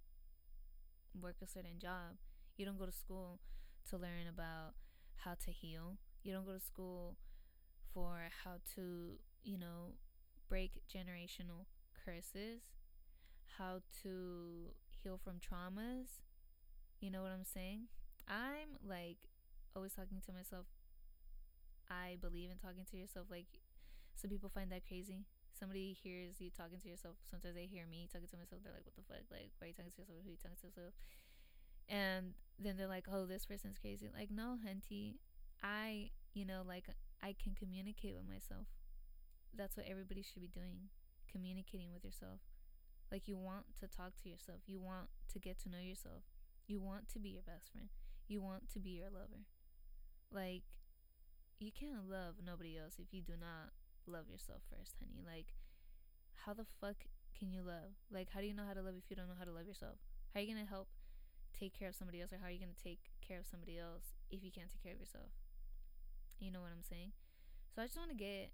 work 1.20 1.36
a 1.42 1.46
certain 1.46 1.78
job. 1.78 2.16
You 2.56 2.66
don't 2.66 2.78
go 2.78 2.86
to 2.86 2.92
school 2.92 3.40
to 3.90 3.96
learn 3.96 4.26
about 4.28 4.74
how 5.16 5.34
to 5.44 5.50
heal. 5.50 5.96
You 6.22 6.32
don't 6.32 6.46
go 6.46 6.52
to 6.52 6.60
school 6.60 7.16
for 7.94 8.28
how 8.44 8.56
to, 8.76 9.18
you 9.44 9.58
know, 9.58 9.94
break 10.48 10.82
generational 10.92 11.66
curses, 12.04 12.62
how 13.58 13.80
to 14.02 14.70
heal 15.02 15.18
from 15.22 15.34
traumas. 15.40 16.20
You 17.00 17.10
know 17.10 17.22
what 17.22 17.32
I'm 17.32 17.44
saying? 17.44 17.84
I'm 18.28 18.78
like 18.86 19.18
always 19.76 19.94
talking 19.94 20.20
to 20.26 20.32
myself. 20.32 20.66
I 21.90 22.16
believe 22.20 22.50
in 22.50 22.58
talking 22.58 22.84
to 22.90 22.96
yourself. 22.96 23.26
Like, 23.30 23.60
some 24.14 24.30
people 24.30 24.48
find 24.48 24.70
that 24.72 24.86
crazy. 24.86 25.24
Somebody 25.58 25.96
hears 25.96 26.40
you 26.40 26.50
talking 26.50 26.78
to 26.78 26.88
yourself. 26.88 27.16
Sometimes 27.28 27.54
they 27.54 27.66
hear 27.66 27.86
me 27.86 28.08
talking 28.12 28.28
to 28.28 28.36
myself. 28.38 28.62
They're 28.62 28.74
like, 28.74 28.86
what 28.86 28.94
the 28.94 29.06
fuck? 29.06 29.26
Like, 29.30 29.50
why 29.58 29.66
are 29.66 29.70
you 29.70 29.74
talking 29.74 29.92
to 29.92 30.00
yourself? 30.00 30.22
Who 30.22 30.30
are 30.30 30.36
you 30.36 30.42
talking 30.42 30.60
to 30.60 30.66
yourself? 30.68 30.94
And 31.88 32.36
then 32.58 32.76
they're 32.76 32.90
like, 32.90 33.06
oh, 33.10 33.26
this 33.26 33.46
person's 33.46 33.78
crazy. 33.78 34.10
Like, 34.12 34.30
no, 34.30 34.58
Henty, 34.62 35.18
I, 35.62 36.10
you 36.34 36.44
know, 36.44 36.62
like, 36.66 36.86
I 37.22 37.34
can 37.34 37.54
communicate 37.58 38.14
with 38.14 38.28
myself. 38.28 38.68
That's 39.56 39.76
what 39.76 39.86
everybody 39.88 40.22
should 40.22 40.42
be 40.42 40.52
doing 40.52 40.92
communicating 41.30 41.92
with 41.92 42.04
yourself. 42.04 42.40
Like, 43.10 43.26
you 43.26 43.36
want 43.36 43.64
to 43.80 43.88
talk 43.88 44.12
to 44.22 44.28
yourself. 44.28 44.60
You 44.66 44.80
want 44.80 45.08
to 45.32 45.38
get 45.38 45.58
to 45.62 45.68
know 45.68 45.80
yourself. 45.80 46.22
You 46.66 46.80
want 46.80 47.08
to 47.14 47.18
be 47.18 47.30
your 47.30 47.42
best 47.42 47.72
friend. 47.72 47.88
You 48.28 48.42
want 48.42 48.70
to 48.72 48.78
be 48.78 48.90
your 48.90 49.10
lover. 49.10 49.48
Like, 50.30 50.64
you 51.58 51.70
can't 51.74 52.08
love 52.08 52.38
nobody 52.44 52.78
else 52.78 52.94
if 52.98 53.12
you 53.12 53.22
do 53.22 53.34
not 53.38 53.74
love 54.06 54.30
yourself 54.30 54.62
first, 54.70 54.94
honey. 54.98 55.22
Like, 55.26 55.54
how 56.46 56.54
the 56.54 56.66
fuck 56.80 57.06
can 57.36 57.50
you 57.50 57.62
love? 57.62 57.98
Like, 58.10 58.30
how 58.30 58.40
do 58.40 58.46
you 58.46 58.54
know 58.54 58.66
how 58.66 58.74
to 58.74 58.82
love 58.82 58.94
if 58.96 59.10
you 59.10 59.16
don't 59.16 59.28
know 59.28 59.38
how 59.38 59.44
to 59.44 59.52
love 59.52 59.66
yourself? 59.66 59.98
How 60.32 60.40
are 60.40 60.42
you 60.42 60.54
gonna 60.54 60.66
help 60.66 60.88
take 61.58 61.74
care 61.74 61.88
of 61.88 61.98
somebody 61.98 62.22
else, 62.22 62.32
or 62.32 62.38
how 62.38 62.46
are 62.46 62.54
you 62.54 62.62
gonna 62.62 62.78
take 62.78 63.10
care 63.20 63.38
of 63.38 63.46
somebody 63.46 63.78
else 63.78 64.14
if 64.30 64.42
you 64.42 64.50
can't 64.50 64.70
take 64.70 64.82
care 64.82 64.94
of 64.94 65.00
yourself? 65.02 65.34
You 66.38 66.50
know 66.54 66.62
what 66.62 66.70
I'm 66.70 66.86
saying? 66.86 67.12
So 67.74 67.82
I 67.82 67.86
just 67.86 67.98
want 67.98 68.10
to 68.10 68.16
get 68.16 68.50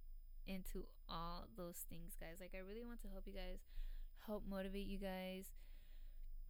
into 0.46 0.84
all 1.08 1.48
those 1.56 1.84
things, 1.88 2.16
guys. 2.18 2.40
Like, 2.40 2.52
I 2.56 2.64
really 2.64 2.84
want 2.84 3.00
to 3.02 3.08
help 3.08 3.24
you 3.26 3.32
guys, 3.32 3.60
help 4.26 4.44
motivate 4.48 4.86
you 4.86 4.98
guys. 4.98 5.52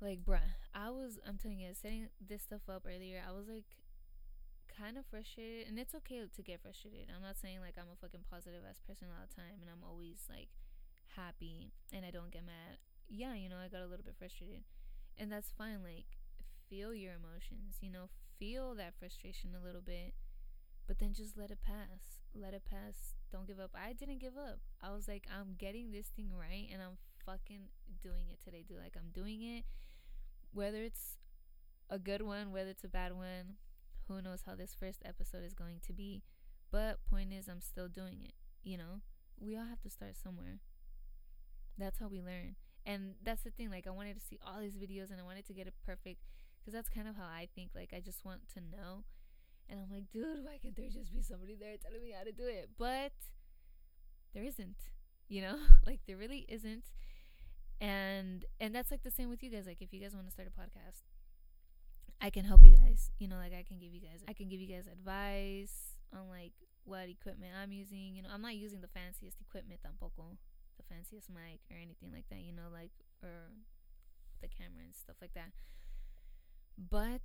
Like, 0.01 0.25
bruh, 0.25 0.55
I 0.75 0.91
was, 0.91 1.19
I'm 1.27 1.39
telling 1.39 1.59
you, 1.59 1.71
setting 1.75 2.09
this 2.21 2.43
stuff 2.43 2.63
up 2.69 2.87
earlier, 2.87 3.23
I 3.27 3.33
was 3.33 3.49
like 3.49 3.67
kind 4.75 4.99
of 4.99 5.07
frustrated. 5.07 5.69
And 5.69 5.79
it's 5.79 5.95
okay 6.03 6.21
to 6.27 6.43
get 6.43 6.63
frustrated. 6.63 7.09
I'm 7.15 7.23
not 7.23 7.39
saying 7.39 7.63
like 7.63 7.79
I'm 7.79 7.91
a 7.91 7.99
fucking 7.99 8.27
positive 8.31 8.67
ass 8.67 8.83
person 8.83 9.09
all 9.09 9.23
the 9.23 9.35
time 9.35 9.63
and 9.63 9.71
I'm 9.71 9.87
always 9.87 10.27
like 10.29 10.51
happy 11.15 11.73
and 11.93 12.05
I 12.05 12.11
don't 12.11 12.31
get 12.31 12.45
mad. 12.45 12.83
Yeah, 13.09 13.35
you 13.35 13.49
know, 13.49 13.61
I 13.61 13.69
got 13.69 13.85
a 13.85 13.91
little 13.91 14.05
bit 14.05 14.19
frustrated. 14.19 14.65
And 15.17 15.31
that's 15.31 15.55
fine. 15.55 15.85
Like, 15.85 16.19
feel 16.69 16.95
your 16.95 17.15
emotions, 17.15 17.79
you 17.81 17.91
know, 17.91 18.11
feel 18.39 18.75
that 18.75 18.99
frustration 18.99 19.55
a 19.55 19.65
little 19.65 19.85
bit, 19.85 20.15
but 20.89 20.99
then 20.99 21.15
just 21.15 21.39
let 21.39 21.53
it 21.53 21.63
pass. 21.63 22.25
Let 22.35 22.55
it 22.55 22.67
pass. 22.69 23.15
Don't 23.31 23.47
give 23.47 23.61
up. 23.61 23.71
I 23.77 23.93
didn't 23.93 24.19
give 24.19 24.35
up. 24.37 24.59
I 24.83 24.91
was 24.91 25.07
like, 25.07 25.29
I'm 25.31 25.55
getting 25.57 25.93
this 25.93 26.09
thing 26.17 26.31
right 26.35 26.67
and 26.73 26.83
I'm 26.83 26.99
fucking 27.25 27.71
doing 28.03 28.27
it 28.33 28.43
today, 28.43 28.65
dude. 28.67 28.83
Like, 28.83 28.97
I'm 28.97 29.13
doing 29.13 29.43
it 29.43 29.65
whether 30.55 30.83
it's 30.83 31.19
a 31.91 31.99
good 31.99 32.23
one, 32.23 32.53
whether 32.53 32.71
it's 32.71 32.85
a 32.85 32.89
bad 32.89 33.13
one, 33.15 33.59
who 34.09 34.21
knows 34.23 34.43
how 34.47 34.55
this 34.55 34.75
first 34.79 35.03
episode 35.05 35.45
is 35.45 35.55
going 35.55 35.81
to 35.87 35.93
be. 35.93 36.23
But 36.71 37.05
point 37.09 37.33
is 37.33 37.49
I'm 37.49 37.61
still 37.61 37.89
doing 37.89 38.21
it, 38.25 38.35
you 38.63 38.77
know? 38.77 39.01
We 39.41 39.57
all 39.57 39.67
have 39.67 39.81
to 39.83 39.91
start 39.91 40.17
somewhere. 40.17 40.61
That's 41.79 41.99
how 41.99 42.09
we 42.09 42.21
learn. 42.21 42.57
And 42.87 43.15
that's 43.23 43.43
the 43.43 43.51
thing, 43.51 43.71
like 43.71 43.87
I 43.87 43.91
wanted 43.91 44.15
to 44.15 44.25
see 44.25 44.39
all 44.45 44.61
these 44.61 44.77
videos 44.77 45.11
and 45.11 45.21
I 45.21 45.25
wanted 45.25 45.47
to 45.47 45.55
get 45.55 45.67
it 45.67 45.75
perfect 45.85 46.21
because 46.61 46.75
that's 46.75 46.89
kind 46.89 47.09
of 47.09 47.17
how 47.17 47.25
I 47.25 47.49
think. 47.55 47.71
Like 47.75 47.93
I 47.95 48.01
just 48.01 48.25
want 48.25 48.49
to 48.55 48.61
know. 48.61 49.05
And 49.69 49.81
I'm 49.81 49.91
like, 49.91 50.11
dude, 50.13 50.45
why 50.45 50.59
can't 50.63 50.77
there 50.77 50.91
just 50.93 51.15
be 51.15 51.23
somebody 51.23 51.57
there 51.59 51.77
telling 51.83 52.03
me 52.03 52.13
how 52.17 52.25
to 52.25 52.33
do 52.33 52.45
it? 52.47 52.71
But 52.79 53.13
there 54.35 54.45
isn't, 54.45 54.77
you 55.29 55.41
know? 55.41 55.57
like 55.87 56.01
there 56.07 56.17
really 56.17 56.45
isn't 56.49 56.85
and 57.81 58.45
and 58.61 58.75
that's 58.75 58.91
like 58.91 59.03
the 59.03 59.11
same 59.11 59.29
with 59.29 59.43
you 59.43 59.51
guys 59.51 59.67
like 59.67 59.83
if 59.83 59.93
you 59.93 60.01
guys 60.01 60.15
want 60.15 60.27
to 60.27 60.33
start 60.33 60.49
a 60.49 60.61
podcast 60.61 61.03
i 62.21 62.31
can 62.31 62.45
help 62.45 62.65
you 62.65 62.77
guys 62.77 63.11
you 63.19 63.29
know 63.29 63.37
like 63.37 63.53
i 63.53 63.65
can 63.67 63.79
give 63.79 63.93
you 63.93 64.01
guys 64.01 64.23
i 64.29 64.33
can 64.33 64.49
give 64.49 64.61
you 64.61 64.67
guys 64.67 64.87
advice 64.87 65.97
on 66.13 66.29
like 66.29 66.53
what 66.85 67.09
equipment 67.09 67.53
i'm 67.61 67.73
using 67.73 68.15
you 68.15 68.23
know 68.23 68.29
i'm 68.33 68.43
not 68.43 68.55
using 68.55 68.81
the 68.81 68.89
fanciest 68.89 69.41
equipment 69.41 69.81
tampoco 69.81 70.37
the 70.77 70.83
fanciest 70.95 71.29
mic 71.31 71.61
or 71.71 71.77
anything 71.77 72.11
like 72.13 72.29
that 72.29 72.41
you 72.41 72.53
know 72.53 72.69
like 72.73 72.91
or 73.23 73.51
the 74.45 74.49
camera 74.49 74.85
and 74.85 74.95
stuff 74.95 75.17
like 75.21 75.35
that. 75.35 75.53
But 76.77 77.23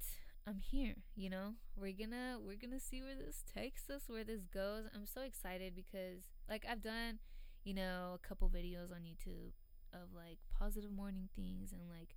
i'm 0.48 0.60
here 0.60 0.96
you 1.16 1.30
know 1.30 1.54
we're 1.76 1.92
gonna 1.92 2.38
we're 2.40 2.56
gonna 2.56 2.80
see 2.80 3.02
where 3.02 3.16
this 3.16 3.44
takes 3.54 3.90
us 3.90 4.04
where 4.08 4.24
this 4.24 4.44
goes. 4.44 4.86
I'm 4.96 5.06
so 5.06 5.22
excited 5.22 5.76
because 5.76 6.24
like 6.50 6.66
i've 6.70 6.82
done 6.82 7.20
you 7.64 7.74
know 7.74 8.16
a 8.16 8.28
couple 8.28 8.50
videos 8.50 8.92
on 8.92 9.02
youtube 9.04 9.52
of 9.94 10.14
like 10.16 10.38
positive 10.58 10.92
morning 10.92 11.28
things 11.36 11.74
and 11.74 11.82
like 11.90 12.16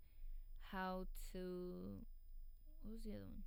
how 0.71 1.05
to 1.33 1.99
what 2.83 2.93
was 2.93 3.03
the 3.03 3.11
other 3.11 3.27
one? 3.27 3.43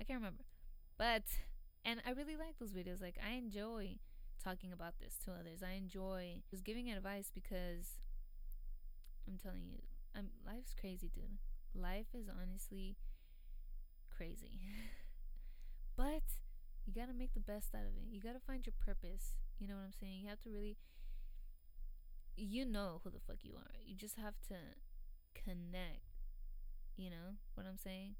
I 0.00 0.04
can't 0.04 0.18
remember. 0.18 0.44
But 0.98 1.24
and 1.84 2.00
I 2.06 2.10
really 2.10 2.36
like 2.36 2.58
those 2.58 2.72
videos. 2.72 3.02
Like 3.02 3.18
I 3.24 3.34
enjoy 3.34 3.96
talking 4.42 4.72
about 4.72 4.94
this 5.00 5.16
to 5.24 5.32
others. 5.32 5.62
I 5.62 5.74
enjoy 5.74 6.42
just 6.50 6.64
giving 6.64 6.90
advice 6.90 7.30
because 7.34 7.98
I'm 9.26 9.38
telling 9.38 9.64
you, 9.64 9.78
I'm 10.14 10.30
life's 10.46 10.74
crazy, 10.78 11.10
dude. 11.14 11.38
Life 11.74 12.14
is 12.14 12.28
honestly 12.28 12.96
crazy. 14.14 14.60
but 15.96 16.22
you 16.86 16.92
got 16.92 17.08
to 17.08 17.14
make 17.14 17.34
the 17.34 17.40
best 17.40 17.74
out 17.74 17.82
of 17.82 17.96
it. 17.96 18.12
You 18.12 18.20
got 18.20 18.34
to 18.34 18.46
find 18.46 18.66
your 18.66 18.74
purpose. 18.78 19.34
You 19.58 19.68
know 19.68 19.74
what 19.74 19.84
I'm 19.86 19.96
saying? 19.98 20.20
You 20.20 20.28
have 20.28 20.40
to 20.42 20.50
really 20.50 20.76
you 22.36 22.64
know 22.64 23.00
who 23.04 23.10
the 23.10 23.20
fuck 23.26 23.38
you 23.42 23.54
are. 23.54 23.74
You 23.84 23.96
just 23.96 24.16
have 24.16 24.34
to 24.48 24.56
connect. 25.34 26.13
You 26.96 27.10
know 27.10 27.38
what 27.54 27.66
I'm 27.66 27.78
saying? 27.78 28.14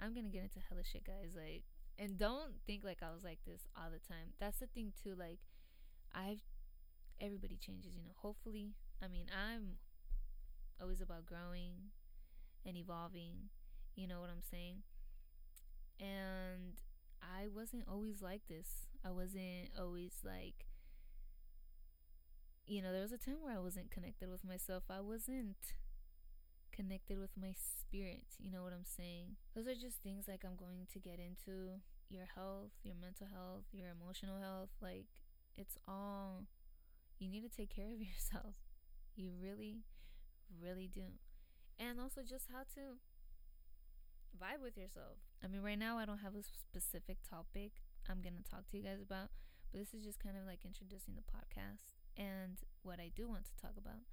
I'm 0.00 0.14
gonna 0.14 0.28
get 0.28 0.42
into 0.42 0.60
hella 0.68 0.82
shit, 0.84 1.04
guys. 1.04 1.34
Like, 1.34 1.64
and 1.98 2.18
don't 2.18 2.54
think 2.66 2.84
like 2.84 3.02
I 3.02 3.12
was 3.12 3.24
like 3.24 3.38
this 3.46 3.66
all 3.76 3.90
the 3.90 3.98
time. 3.98 4.34
That's 4.40 4.58
the 4.58 4.66
thing 4.66 4.92
too. 5.02 5.14
Like, 5.18 5.40
I've 6.14 6.42
everybody 7.20 7.56
changes. 7.56 7.92
You 7.96 8.02
know. 8.02 8.14
Hopefully, 8.16 8.74
I 9.02 9.08
mean, 9.08 9.26
I'm 9.32 9.78
always 10.80 11.00
about 11.00 11.26
growing 11.26 11.90
and 12.66 12.76
evolving. 12.76 13.50
You 13.96 14.06
know 14.06 14.20
what 14.20 14.30
I'm 14.30 14.42
saying? 14.48 14.82
And 16.00 16.80
I 17.20 17.48
wasn't 17.48 17.84
always 17.88 18.22
like 18.22 18.42
this. 18.48 18.86
I 19.04 19.10
wasn't 19.10 19.70
always 19.76 20.12
like 20.24 20.66
you 22.68 22.82
know, 22.82 22.92
there 22.92 23.02
was 23.02 23.12
a 23.12 23.18
time 23.18 23.36
where 23.40 23.56
I 23.56 23.58
wasn't 23.58 23.90
connected 23.90 24.28
with 24.30 24.44
myself. 24.44 24.84
I 24.90 25.00
wasn't 25.00 25.56
connected 26.78 27.18
with 27.18 27.34
my 27.34 27.50
spirit. 27.58 28.38
You 28.38 28.52
know 28.52 28.62
what 28.62 28.72
I'm 28.72 28.86
saying? 28.86 29.34
Those 29.54 29.66
are 29.66 29.74
just 29.74 29.98
things 29.98 30.30
like 30.30 30.46
I'm 30.46 30.54
going 30.54 30.86
to 30.92 30.98
get 31.02 31.18
into 31.18 31.82
your 32.08 32.30
health, 32.38 32.70
your 32.84 32.94
mental 32.94 33.26
health, 33.26 33.66
your 33.72 33.90
emotional 33.90 34.38
health. 34.38 34.70
Like, 34.80 35.10
it's 35.56 35.74
all, 35.88 36.46
you 37.18 37.28
need 37.28 37.42
to 37.42 37.50
take 37.50 37.74
care 37.74 37.90
of 37.90 37.98
yourself. 38.06 38.54
You 39.16 39.34
really, 39.34 39.82
really 40.54 40.86
do. 40.86 41.18
And 41.78 41.98
also 41.98 42.22
just 42.22 42.46
how 42.54 42.62
to 42.78 43.02
vibe 44.38 44.62
with 44.62 44.78
yourself. 44.78 45.18
I 45.42 45.48
mean, 45.48 45.62
right 45.62 45.78
now 45.78 45.98
I 45.98 46.06
don't 46.06 46.22
have 46.22 46.38
a 46.38 46.46
specific 46.46 47.18
topic 47.28 47.82
I'm 48.08 48.22
going 48.22 48.38
to 48.38 48.46
talk 48.48 48.70
to 48.70 48.76
you 48.78 48.84
guys 48.84 49.02
about, 49.02 49.34
but 49.70 49.82
this 49.82 49.92
is 49.92 50.06
just 50.06 50.22
kind 50.22 50.36
of 50.38 50.46
like 50.46 50.64
introducing 50.64 51.18
the 51.18 51.26
podcast 51.26 51.98
and 52.16 52.62
what 52.82 53.00
I 53.00 53.10
do 53.14 53.28
want 53.28 53.44
to 53.44 53.54
talk 53.60 53.74
about. 53.76 54.06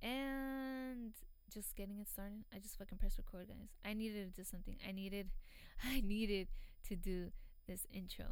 And 0.00 1.16
just 1.52 1.76
getting 1.76 1.98
it 1.98 2.08
started. 2.08 2.44
I 2.54 2.58
just 2.58 2.78
fucking 2.78 2.98
press 2.98 3.18
record, 3.18 3.48
guys. 3.48 3.70
I 3.84 3.94
needed 3.94 4.34
to 4.34 4.40
do 4.40 4.44
something. 4.44 4.76
I 4.86 4.92
needed 4.92 5.30
I 5.84 6.00
needed 6.00 6.48
to 6.88 6.96
do 6.96 7.28
this 7.66 7.86
intro. 7.92 8.26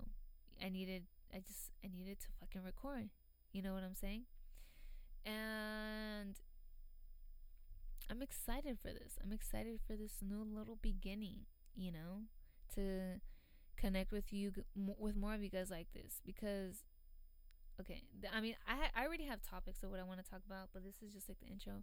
I 0.63 0.69
needed 0.69 1.05
I 1.35 1.39
just 1.39 1.71
I 1.85 1.89
needed 1.93 2.21
to 2.21 2.27
fucking 2.41 2.63
record. 2.63 3.11
You 3.53 3.63
know 3.63 3.75
what 3.75 3.83
I'm 3.83 3.95
saying? 3.95 4.23
And 5.25 6.37
I'm 8.11 8.23
excited 8.23 8.79
for 8.81 8.89
this. 8.89 9.19
I'm 9.23 9.33
excited 9.33 9.81
for 9.87 9.97
this 9.97 10.19
new 10.23 10.45
little 10.45 10.79
beginning, 10.81 11.47
you 11.75 11.91
know, 11.91 12.23
to 12.75 13.21
connect 13.77 14.13
with 14.13 14.33
you 14.33 14.53
with 14.75 15.17
more 15.17 15.35
of 15.35 15.43
you 15.43 15.51
guys 15.51 15.71
like 15.71 15.89
this 15.93 16.21
because 16.25 16.83
okay 17.79 18.03
i 18.33 18.41
mean 18.41 18.55
i 18.67 18.89
i 18.99 19.05
already 19.05 19.25
have 19.25 19.43
topics 19.43 19.83
of 19.83 19.91
what 19.91 20.01
i 20.01 20.03
want 20.03 20.23
to 20.23 20.29
talk 20.29 20.41
about 20.47 20.69
but 20.73 20.83
this 20.83 21.03
is 21.03 21.13
just 21.13 21.29
like 21.29 21.39
the 21.41 21.47
intro 21.47 21.83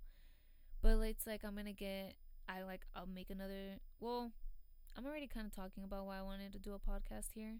but 0.83 0.99
it's 0.99 1.25
like 1.25 1.41
i'm 1.43 1.55
gonna 1.55 1.73
get 1.73 2.13
i 2.49 2.61
like 2.61 2.81
i'll 2.95 3.07
make 3.07 3.29
another 3.31 3.79
well 3.99 4.31
i'm 4.97 5.05
already 5.05 5.27
kind 5.27 5.47
of 5.47 5.55
talking 5.55 5.83
about 5.83 6.05
why 6.05 6.19
i 6.19 6.21
wanted 6.21 6.51
to 6.51 6.59
do 6.59 6.73
a 6.75 6.79
podcast 6.79 7.31
here 7.33 7.55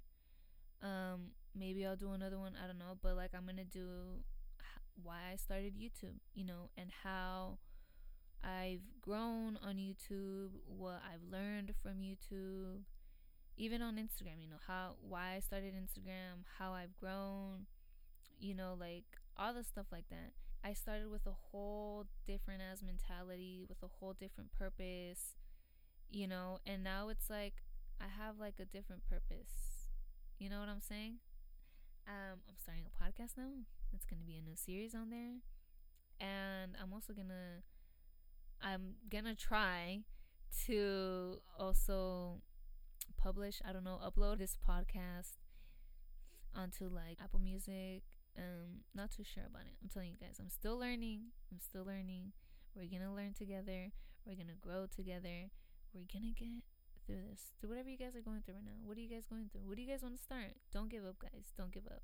um 0.84 1.32
maybe 1.56 1.86
i'll 1.86 1.96
do 1.96 2.12
another 2.12 2.38
one 2.38 2.53
i 2.62 2.68
don't 2.68 2.77
know 2.77 2.98
but 3.01 3.15
like 3.15 3.32
i'm 3.36 3.46
gonna 3.46 3.63
do 3.63 4.22
why 5.01 5.32
i 5.32 5.36
started 5.38 5.74
youtube 5.75 6.20
you 6.36 6.46
know 6.46 6.70
and 6.77 6.89
how 7.03 7.58
i've 8.44 8.82
grown 9.01 9.58
on 9.63 9.77
YouTube, 9.77 10.50
what 10.68 11.01
I've 11.10 11.24
learned 11.32 11.74
from 11.82 12.01
YouTube, 12.01 12.82
even 13.58 13.82
on 13.82 13.96
Instagram, 13.96 14.42
you 14.42 14.50
know, 14.50 14.58
how 14.68 14.96
why 15.01 15.36
I 15.36 15.39
started 15.39 15.74
Instagram, 15.75 16.44
how 16.60 16.74
I've 16.74 16.96
grown, 16.98 17.68
you 18.39 18.53
know, 18.56 18.75
like 18.80 19.06
all 19.38 19.53
the 19.53 19.63
stuff 19.63 19.86
like 19.92 20.10
that. 20.10 20.34
I 20.63 20.74
started 20.74 21.12
with 21.12 21.25
a 21.27 21.34
whole 21.51 22.05
different 22.25 22.62
as 22.62 22.82
mentality, 22.82 23.65
with 23.67 23.84
a 23.84 23.88
whole 24.00 24.13
different 24.13 24.51
purpose, 24.53 25.36
you 26.10 26.27
know, 26.27 26.60
and 26.65 26.84
now 26.84 27.10
it's 27.10 27.29
like 27.29 27.55
I 28.00 28.05
have 28.05 28.39
like 28.39 28.55
a 28.60 28.65
different 28.65 29.03
purpose. 29.10 29.89
You 30.39 30.50
know 30.50 30.60
what 30.60 30.70
I'm 30.70 30.82
saying? 30.82 31.17
Um, 32.08 32.39
I'm 32.48 32.55
starting 32.58 32.86
a 32.86 33.03
podcast 33.03 33.38
now. 33.38 33.50
It's 33.93 34.05
gonna 34.05 34.24
be 34.25 34.38
a 34.38 34.41
new 34.41 34.55
series 34.55 34.96
on 34.96 35.10
there, 35.10 35.39
and 36.20 36.75
I'm 36.82 36.93
also 36.93 37.13
gonna, 37.13 37.63
I'm 38.62 38.96
gonna 39.10 39.36
try 39.36 40.00
to 40.65 41.41
also 41.60 42.41
publish. 43.17 43.62
I 43.67 43.74
don't 43.74 43.84
know, 43.84 44.00
upload 44.03 44.39
this 44.39 44.58
podcast 44.67 45.38
onto 46.55 46.88
like 46.88 47.17
Apple 47.22 47.39
Music. 47.39 48.03
Um, 48.38 48.82
not 48.96 49.12
too 49.12 49.24
sure 49.24 49.46
about 49.46 49.70
it. 49.70 49.78
I'm 49.82 49.90
telling 49.90 50.10
you 50.10 50.18
guys, 50.18 50.38
I'm 50.40 50.50
still 50.50 50.78
learning. 50.78 51.34
I'm 51.52 51.60
still 51.60 51.86
learning. 51.86 52.34
We're 52.75 52.90
gonna 52.90 53.13
learn 53.13 53.34
together. 53.34 53.94
We're 54.25 54.36
gonna 54.36 54.58
grow 54.60 54.88
together. 54.90 55.54
We're 55.94 56.10
gonna 56.10 56.34
get 56.34 56.66
through 57.06 57.22
this, 57.30 57.54
through 57.60 57.70
whatever 57.70 57.90
you 57.90 57.98
guys 57.98 58.16
are 58.16 58.25
going 58.25 58.42
through 58.42 58.56
right 58.56 58.66
now. 58.66 58.82
What 58.82 58.98
are 58.98 59.02
you 59.02 59.10
guys 59.10 59.28
going 59.30 59.50
through? 59.52 59.68
What 59.68 59.75
do 59.75 59.84
you 59.84 59.90
guys 59.90 60.02
want 60.02 60.18
to 60.18 60.24
start? 60.24 60.58
Don't 60.72 60.90
give 60.90 61.06
up, 61.06 61.20
guys. 61.20 61.54
Don't 61.58 61.72
give 61.72 61.86
up. 61.86 62.02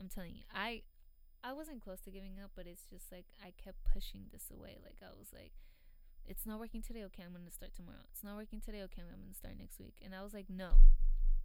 I'm 0.00 0.08
telling 0.08 0.34
you, 0.34 0.42
I 0.50 0.82
I 1.44 1.52
wasn't 1.52 1.82
close 1.82 2.00
to 2.02 2.10
giving 2.10 2.38
up, 2.42 2.50
but 2.54 2.66
it's 2.66 2.86
just 2.90 3.10
like 3.12 3.26
I 3.42 3.52
kept 3.54 3.78
pushing 3.86 4.26
this 4.32 4.50
away. 4.50 4.78
Like 4.82 4.98
I 5.02 5.10
was 5.14 5.30
like, 5.34 5.52
it's 6.26 6.46
not 6.46 6.58
working 6.58 6.82
today. 6.82 7.04
Okay, 7.04 7.22
I'm 7.22 7.32
gonna 7.32 7.50
start 7.50 7.74
tomorrow. 7.74 8.02
It's 8.10 8.24
not 8.24 8.36
working 8.36 8.60
today. 8.60 8.82
Okay, 8.82 9.02
I'm 9.02 9.10
gonna 9.10 9.34
start 9.34 9.54
next 9.58 9.78
week. 9.78 9.94
And 10.02 10.14
I 10.14 10.22
was 10.22 10.34
like, 10.34 10.46
no, 10.48 10.82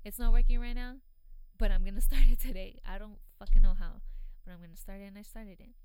it's 0.06 0.18
not 0.18 0.32
working 0.32 0.60
right 0.60 0.76
now, 0.76 0.98
but 1.58 1.72
I'm 1.72 1.84
gonna 1.84 2.02
start 2.12 2.24
it 2.30 2.40
today. 2.40 2.80
I 2.86 2.98
don't 2.98 3.18
fucking 3.40 3.62
know 3.62 3.76
how, 3.78 4.02
but 4.46 4.54
I'm 4.54 4.62
gonna 4.62 4.78
start 4.78 5.02
it, 5.02 5.06
and 5.06 5.18
I 5.18 5.24
started 5.24 5.60
it. 5.60 5.76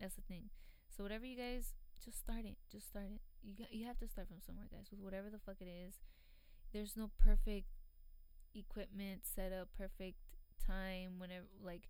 That's 0.00 0.14
the 0.14 0.22
thing. 0.22 0.50
So 0.90 1.02
whatever 1.02 1.24
you 1.24 1.36
guys, 1.36 1.74
just 2.04 2.18
start 2.18 2.44
it. 2.44 2.56
Just 2.70 2.88
start 2.88 3.06
it. 3.12 3.20
You 3.42 3.54
got, 3.56 3.72
you 3.72 3.86
have 3.86 3.98
to 3.98 4.08
start 4.08 4.28
from 4.28 4.38
somewhere, 4.44 4.66
guys. 4.70 4.88
With 4.90 5.00
whatever 5.00 5.30
the 5.30 5.38
fuck 5.38 5.56
it 5.60 5.68
is, 5.68 5.94
there's 6.72 6.96
no 6.96 7.10
perfect 7.18 7.68
equipment 8.54 9.22
set 9.24 9.52
up, 9.52 9.68
perfect 9.76 10.18
time. 10.64 11.18
Whenever 11.18 11.46
like 11.62 11.88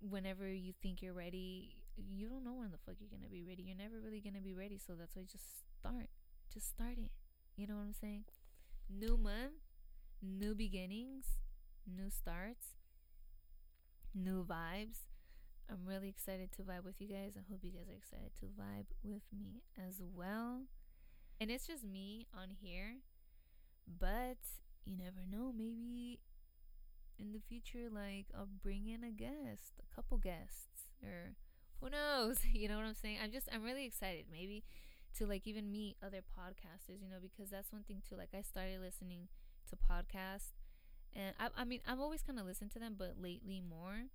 whenever 0.00 0.48
you 0.48 0.72
think 0.82 1.00
you're 1.02 1.14
ready, 1.14 1.76
you 1.96 2.28
don't 2.28 2.44
know 2.44 2.54
when 2.54 2.70
the 2.70 2.78
fuck 2.84 2.96
you're 2.98 3.10
gonna 3.10 3.30
be 3.30 3.44
ready. 3.44 3.62
You're 3.62 3.76
never 3.76 4.00
really 4.00 4.20
gonna 4.20 4.42
be 4.42 4.54
ready. 4.54 4.78
So 4.78 4.94
that's 4.98 5.16
why 5.16 5.22
just 5.30 5.64
start. 5.78 6.08
Just 6.52 6.68
start 6.68 6.98
it. 6.98 7.10
You 7.56 7.66
know 7.66 7.76
what 7.76 7.86
I'm 7.86 7.94
saying? 7.94 8.24
New 8.90 9.16
month, 9.16 9.62
new 10.22 10.54
beginnings, 10.54 11.26
new 11.86 12.10
starts, 12.10 12.74
new 14.14 14.44
vibes. 14.44 15.08
I'm 15.70 15.86
really 15.86 16.08
excited 16.08 16.52
to 16.52 16.62
vibe 16.62 16.84
with 16.84 17.00
you 17.00 17.08
guys. 17.08 17.32
I 17.36 17.42
hope 17.50 17.60
you 17.62 17.72
guys 17.72 17.88
are 17.88 17.96
excited 17.96 18.32
to 18.40 18.46
vibe 18.46 18.86
with 19.02 19.22
me 19.32 19.62
as 19.78 20.00
well. 20.14 20.62
And 21.40 21.50
it's 21.50 21.66
just 21.66 21.84
me 21.84 22.26
on 22.34 22.50
here, 22.60 22.96
but 23.86 24.38
you 24.84 24.96
never 24.96 25.24
know. 25.28 25.52
Maybe 25.56 26.20
in 27.18 27.32
the 27.32 27.40
future, 27.40 27.88
like 27.90 28.26
I'll 28.36 28.48
bring 28.62 28.88
in 28.88 29.02
a 29.02 29.10
guest, 29.10 29.80
a 29.80 29.94
couple 29.94 30.18
guests, 30.18 30.88
or 31.02 31.34
who 31.80 31.90
knows? 31.90 32.38
You 32.52 32.68
know 32.68 32.76
what 32.76 32.86
I'm 32.86 32.94
saying? 32.94 33.18
I'm 33.22 33.32
just, 33.32 33.48
I'm 33.52 33.62
really 33.62 33.84
excited. 33.84 34.26
Maybe 34.30 34.64
to 35.18 35.26
like 35.26 35.46
even 35.46 35.70
meet 35.70 35.96
other 36.04 36.20
podcasters, 36.20 37.02
you 37.02 37.08
know, 37.08 37.22
because 37.22 37.50
that's 37.50 37.72
one 37.72 37.82
thing 37.82 38.02
too. 38.08 38.16
Like 38.16 38.34
I 38.36 38.42
started 38.42 38.80
listening 38.80 39.28
to 39.70 39.76
podcasts, 39.76 40.52
and 41.14 41.34
I, 41.38 41.48
I 41.62 41.64
mean, 41.64 41.80
I've 41.86 42.00
always 42.00 42.22
kind 42.22 42.38
of 42.38 42.46
listened 42.46 42.72
to 42.72 42.78
them, 42.78 42.96
but 42.98 43.14
lately 43.20 43.62
more, 43.62 44.10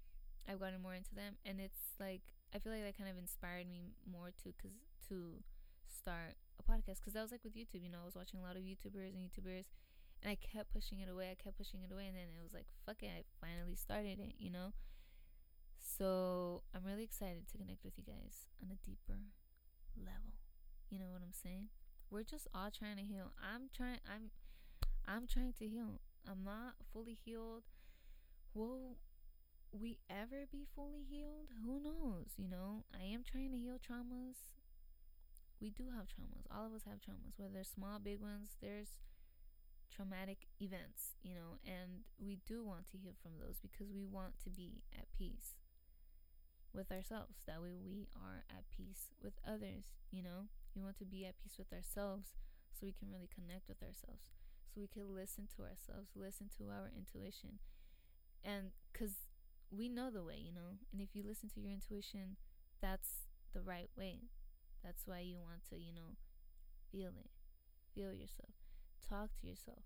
I've 0.47 0.59
gotten 0.59 0.81
more 0.81 0.93
into 0.93 1.15
them, 1.15 1.35
and 1.45 1.59
it's 1.59 1.95
like 1.99 2.21
I 2.53 2.59
feel 2.59 2.73
like 2.73 2.83
that 2.83 2.97
kind 2.97 3.09
of 3.09 3.17
inspired 3.17 3.69
me 3.69 3.93
more 4.09 4.31
to, 4.43 4.53
cause 4.61 4.73
to 5.09 5.43
start 5.85 6.35
a 6.59 6.63
podcast, 6.63 7.03
cause 7.05 7.15
I 7.15 7.21
was 7.21 7.31
like 7.31 7.43
with 7.43 7.55
YouTube, 7.55 7.83
you 7.83 7.89
know, 7.89 7.99
I 8.01 8.05
was 8.05 8.15
watching 8.15 8.39
a 8.39 8.43
lot 8.43 8.57
of 8.57 8.63
YouTubers 8.63 9.13
and 9.13 9.21
YouTubers 9.21 9.69
and 10.21 10.31
I 10.31 10.35
kept 10.35 10.73
pushing 10.73 10.99
it 10.99 11.09
away. 11.09 11.31
I 11.31 11.35
kept 11.41 11.57
pushing 11.57 11.81
it 11.83 11.91
away. 11.91 12.07
And 12.07 12.15
then 12.15 12.27
it 12.35 12.43
was 12.43 12.53
like, 12.53 12.67
fuck 12.85 13.01
it. 13.03 13.07
I 13.07 13.23
finally 13.39 13.75
started 13.75 14.19
it, 14.19 14.35
you 14.37 14.51
know? 14.51 14.73
So 15.79 16.63
I'm 16.75 16.83
really 16.83 17.03
excited 17.03 17.47
to 17.51 17.57
connect 17.57 17.83
with 17.83 17.97
you 17.97 18.03
guys 18.03 18.47
on 18.61 18.69
a 18.71 18.79
deeper 18.85 19.19
level. 19.95 20.35
You 20.89 20.99
know 20.99 21.11
what 21.11 21.21
I'm 21.23 21.33
saying? 21.33 21.69
We're 22.11 22.23
just 22.23 22.47
all 22.53 22.69
trying 22.71 22.97
to 22.97 23.03
heal. 23.03 23.31
I'm 23.39 23.69
trying 23.75 24.03
I'm 24.03 24.31
I'm 25.07 25.25
trying 25.27 25.53
to 25.59 25.67
heal. 25.67 26.01
I'm 26.27 26.43
not 26.43 26.75
fully 26.93 27.13
healed. 27.25 27.63
Will 28.53 28.97
we 29.71 29.99
ever 30.09 30.47
be 30.51 30.65
fully 30.75 31.03
healed? 31.09 31.49
Who 31.65 31.81
knows? 31.81 32.33
You 32.37 32.49
know, 32.49 32.85
I 32.93 33.03
am 33.03 33.23
trying 33.23 33.51
to 33.51 33.57
heal 33.57 33.79
traumas. 33.79 34.37
We 35.61 35.69
do 35.69 35.91
have 35.95 36.07
traumas. 36.07 36.47
All 36.51 36.65
of 36.65 36.73
us 36.73 36.83
have 36.85 36.99
traumas, 37.01 37.37
whether 37.37 37.63
small, 37.63 37.99
big 37.99 38.19
ones. 38.21 38.55
There's 38.61 38.99
traumatic 39.91 40.47
events, 40.61 41.15
you 41.23 41.35
know, 41.35 41.59
and 41.65 42.03
we 42.19 42.39
do 42.47 42.63
want 42.63 42.87
to 42.91 42.97
heal 42.97 43.13
from 43.21 43.33
those 43.39 43.59
because 43.61 43.91
we 43.93 44.05
want 44.05 44.39
to 44.43 44.49
be 44.49 44.83
at 44.97 45.11
peace 45.17 45.55
with 46.73 46.91
ourselves. 46.91 47.37
That 47.47 47.61
way 47.61 47.73
we 47.77 48.07
are 48.15 48.43
at 48.49 48.69
peace 48.75 49.09
with 49.21 49.33
others, 49.47 49.85
you 50.11 50.23
know. 50.23 50.47
We 50.75 50.81
want 50.81 50.97
to 50.99 51.05
be 51.05 51.25
at 51.25 51.37
peace 51.41 51.55
with 51.57 51.71
ourselves 51.73 52.29
so 52.73 52.85
we 52.85 52.93
can 52.93 53.09
really 53.11 53.29
connect 53.33 53.67
with 53.67 53.81
ourselves. 53.81 54.29
We 54.79 54.87
can 54.87 55.13
listen 55.13 55.47
to 55.57 55.63
ourselves, 55.63 56.15
listen 56.15 56.49
to 56.57 56.71
our 56.71 56.89
intuition. 56.95 57.59
And 58.43 58.71
cuz 58.93 59.27
we 59.69 59.89
know 59.89 60.09
the 60.09 60.23
way, 60.23 60.37
you 60.37 60.53
know. 60.53 60.79
And 60.91 61.01
if 61.01 61.09
you 61.13 61.23
listen 61.23 61.49
to 61.49 61.59
your 61.59 61.71
intuition, 61.71 62.37
that's 62.81 63.27
the 63.53 63.61
right 63.61 63.89
way. 63.97 64.29
That's 64.83 65.05
why 65.05 65.19
you 65.19 65.37
want 65.37 65.67
to, 65.69 65.77
you 65.77 65.93
know, 65.93 66.15
feel 66.91 67.11
it. 67.19 67.29
Feel 67.93 68.13
yourself 68.13 68.55
talk 69.09 69.29
to 69.41 69.47
yourself. 69.47 69.83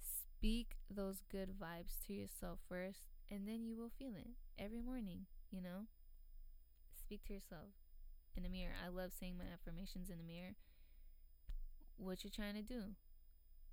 Speak 0.00 0.76
those 0.90 1.22
good 1.30 1.50
vibes 1.58 1.98
to 2.06 2.12
yourself 2.12 2.58
first, 2.68 3.06
and 3.30 3.46
then 3.46 3.64
you 3.64 3.76
will 3.76 3.90
feel 3.98 4.14
it 4.16 4.30
every 4.58 4.80
morning, 4.80 5.26
you 5.50 5.62
know? 5.62 5.86
Speak 6.98 7.24
to 7.26 7.32
yourself 7.32 7.70
in 8.36 8.42
the 8.42 8.48
mirror. 8.48 8.74
I 8.84 8.88
love 8.88 9.12
saying 9.18 9.38
my 9.38 9.44
affirmations 9.52 10.10
in 10.10 10.18
the 10.18 10.24
mirror. 10.24 10.54
What 11.96 12.22
you're 12.22 12.34
trying 12.34 12.54
to 12.54 12.62
do, 12.62 12.94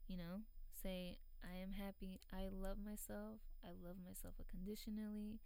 you 0.07 0.17
know? 0.17 0.43
Say, 0.81 1.17
I 1.43 1.57
am 1.57 1.71
happy. 1.71 2.19
I 2.33 2.47
love 2.51 2.77
myself. 2.83 3.39
I 3.63 3.69
love 3.69 3.97
myself 4.05 4.35
unconditionally. 4.39 5.39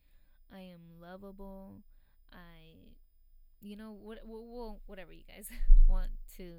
I 0.54 0.60
am 0.60 1.00
lovable. 1.02 1.82
I, 2.34 2.96
you 3.62 3.76
know, 3.76 3.92
what, 3.92 4.20
well, 4.26 4.82
whatever 4.86 5.14
you 5.14 5.24
guys 5.28 5.50
want 5.88 6.12
to 6.38 6.54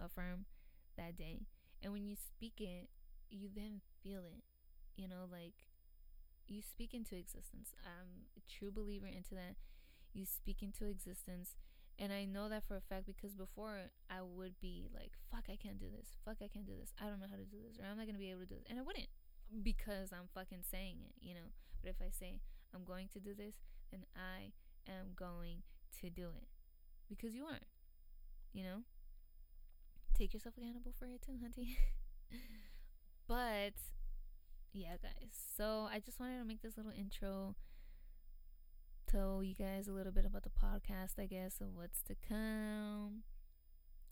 affirm 0.00 0.44
that 0.96 1.16
day. 1.16 1.42
And 1.82 1.92
when 1.92 2.04
you 2.06 2.16
speak 2.16 2.60
it, 2.60 2.88
you 3.30 3.48
then 3.54 3.80
feel 4.02 4.20
it. 4.24 4.42
You 4.96 5.08
know, 5.08 5.26
like 5.30 5.54
you 6.46 6.62
speak 6.62 6.94
into 6.94 7.16
existence. 7.16 7.74
I'm 7.84 8.26
a 8.36 8.42
true 8.50 8.70
believer 8.70 9.06
into 9.06 9.34
that. 9.34 9.56
You 10.12 10.24
speak 10.26 10.62
into 10.62 10.86
existence. 10.86 11.56
And 11.98 12.12
I 12.12 12.24
know 12.24 12.48
that 12.48 12.66
for 12.66 12.76
a 12.76 12.80
fact 12.80 13.06
because 13.06 13.34
before 13.34 13.90
I 14.10 14.20
would 14.20 14.58
be 14.60 14.88
like, 14.92 15.12
fuck, 15.30 15.46
I 15.46 15.56
can't 15.56 15.78
do 15.78 15.86
this. 15.94 16.16
Fuck, 16.24 16.38
I 16.42 16.48
can't 16.48 16.66
do 16.66 16.74
this. 16.78 16.92
I 17.00 17.06
don't 17.06 17.20
know 17.20 17.30
how 17.30 17.36
to 17.36 17.46
do 17.46 17.62
this. 17.62 17.78
Or 17.78 17.86
I'm 17.86 17.96
not 17.96 18.06
going 18.06 18.18
to 18.18 18.22
be 18.22 18.30
able 18.30 18.42
to 18.42 18.50
do 18.50 18.56
this. 18.56 18.66
And 18.68 18.78
I 18.78 18.82
wouldn't 18.82 19.08
because 19.62 20.10
I'm 20.10 20.26
fucking 20.34 20.66
saying 20.68 20.98
it, 21.06 21.14
you 21.20 21.34
know. 21.34 21.54
But 21.80 21.90
if 21.90 21.96
I 22.02 22.10
say 22.10 22.40
I'm 22.74 22.82
going 22.84 23.08
to 23.14 23.20
do 23.20 23.34
this, 23.34 23.54
then 23.92 24.06
I 24.16 24.50
am 24.90 25.14
going 25.14 25.62
to 26.00 26.10
do 26.10 26.30
it 26.34 26.48
because 27.08 27.34
you 27.34 27.44
are, 27.44 27.62
you 28.52 28.64
know 28.64 28.82
take 30.14 30.32
yourself 30.32 30.54
accountable 30.56 30.94
for 30.98 31.06
it 31.06 31.22
too, 31.22 31.32
hunty. 31.32 31.76
but 33.28 33.74
yeah, 34.72 34.96
guys. 35.02 35.34
So 35.56 35.88
I 35.90 35.98
just 35.98 36.20
wanted 36.20 36.38
to 36.38 36.44
make 36.44 36.62
this 36.62 36.76
little 36.76 36.92
intro, 36.96 37.56
tell 39.14 39.44
you 39.44 39.54
guys 39.54 39.86
a 39.86 39.92
little 39.92 40.12
bit 40.12 40.24
about 40.24 40.42
the 40.42 40.50
podcast, 40.50 41.20
I 41.20 41.26
guess, 41.26 41.60
of 41.60 41.68
what's 41.72 42.02
to 42.08 42.16
come 42.28 43.22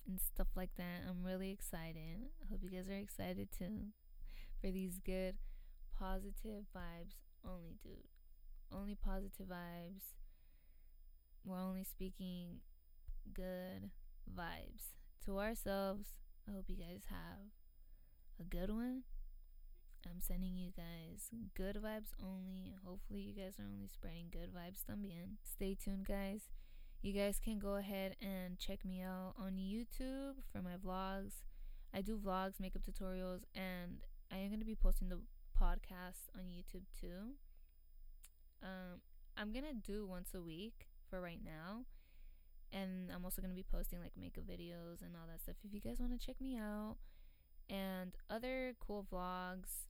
and 0.06 0.20
stuff 0.20 0.48
like 0.54 0.70
that. 0.76 1.02
I'm 1.08 1.24
really 1.24 1.50
excited. 1.50 2.28
I 2.40 2.46
hope 2.48 2.60
you 2.62 2.70
guys 2.70 2.88
are 2.88 2.92
excited 2.92 3.48
too 3.56 3.88
for 4.60 4.70
these 4.70 5.00
good, 5.04 5.34
positive 5.98 6.66
vibes 6.76 7.16
only, 7.44 7.78
dude. 7.82 8.06
Only 8.72 8.94
positive 8.94 9.46
vibes. 9.46 10.14
We're 11.44 11.58
only 11.58 11.84
speaking 11.84 12.60
good 13.34 13.90
vibes 14.32 14.94
to 15.24 15.40
ourselves. 15.40 16.10
I 16.48 16.52
hope 16.52 16.66
you 16.68 16.76
guys 16.76 17.02
have 17.10 17.48
a 18.40 18.44
good 18.44 18.70
one. 18.70 19.02
I'm 20.06 20.20
sending 20.20 20.56
you 20.56 20.70
guys 20.76 21.30
good 21.54 21.76
vibes 21.76 22.12
only. 22.22 22.74
Hopefully, 22.84 23.20
you 23.20 23.34
guys 23.34 23.54
are 23.58 23.66
only 23.70 23.88
spreading 23.88 24.26
good 24.30 24.50
vibes 24.52 24.84
también. 24.88 25.38
Stay 25.42 25.74
tuned, 25.74 26.06
guys. 26.06 26.50
You 27.02 27.12
guys 27.12 27.40
can 27.42 27.58
go 27.58 27.76
ahead 27.76 28.16
and 28.20 28.58
check 28.58 28.84
me 28.84 29.02
out 29.02 29.34
on 29.38 29.54
YouTube 29.54 30.36
for 30.52 30.62
my 30.62 30.76
vlogs. 30.76 31.42
I 31.92 32.00
do 32.00 32.16
vlogs, 32.16 32.60
makeup 32.60 32.82
tutorials, 32.82 33.42
and 33.54 34.04
I 34.30 34.38
am 34.38 34.48
going 34.48 34.60
to 34.60 34.66
be 34.66 34.76
posting 34.76 35.08
the 35.08 35.18
podcast 35.60 36.30
on 36.34 36.44
YouTube 36.44 36.84
too. 36.98 37.34
Um, 38.62 39.00
I'm 39.36 39.52
going 39.52 39.64
to 39.64 39.74
do 39.74 40.06
once 40.06 40.30
a 40.34 40.40
week 40.40 40.86
for 41.10 41.20
right 41.20 41.40
now. 41.44 41.84
And 42.72 43.10
I'm 43.14 43.24
also 43.24 43.42
going 43.42 43.50
to 43.50 43.56
be 43.56 43.66
posting 43.70 44.00
like 44.00 44.12
makeup 44.18 44.44
videos 44.44 45.02
and 45.02 45.14
all 45.14 45.26
that 45.28 45.42
stuff 45.42 45.56
if 45.64 45.74
you 45.74 45.80
guys 45.80 45.98
want 46.00 46.18
to 46.18 46.26
check 46.26 46.40
me 46.40 46.56
out. 46.56 46.96
And 47.68 48.12
other 48.30 48.74
cool 48.80 49.06
vlogs, 49.12 49.88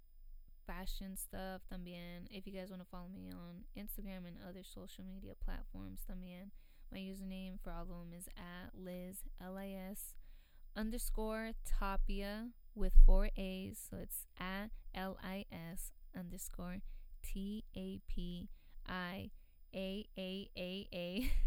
fashion 0.66 1.16
stuff 1.16 1.62
también. 1.72 2.26
If 2.30 2.46
you 2.46 2.52
guys 2.52 2.70
want 2.70 2.82
to 2.82 2.88
follow 2.88 3.08
me 3.12 3.30
on 3.30 3.64
Instagram 3.76 4.26
and 4.26 4.36
other 4.46 4.62
social 4.62 5.04
media 5.04 5.34
platforms 5.44 6.00
también. 6.08 6.50
My 6.92 6.98
username 6.98 7.58
for 7.62 7.70
all 7.70 7.82
of 7.82 7.88
them 7.88 8.12
is 8.16 8.28
at 8.36 8.78
Lis, 8.78 9.24
L 9.40 9.56
I 9.56 9.74
S 9.90 10.14
underscore 10.76 11.52
Tapia 11.64 12.48
with 12.74 12.92
four 13.06 13.30
A's. 13.36 13.78
So 13.90 13.96
it's 13.96 14.26
at 14.38 14.70
L 14.94 15.18
I 15.22 15.46
S 15.50 15.92
underscore 16.16 16.82
T 17.22 17.64
A 17.76 18.00
P 18.08 18.48
I 18.86 19.30
A 19.74 20.06
A 20.18 20.50
A 20.56 20.88
A. 20.92 21.30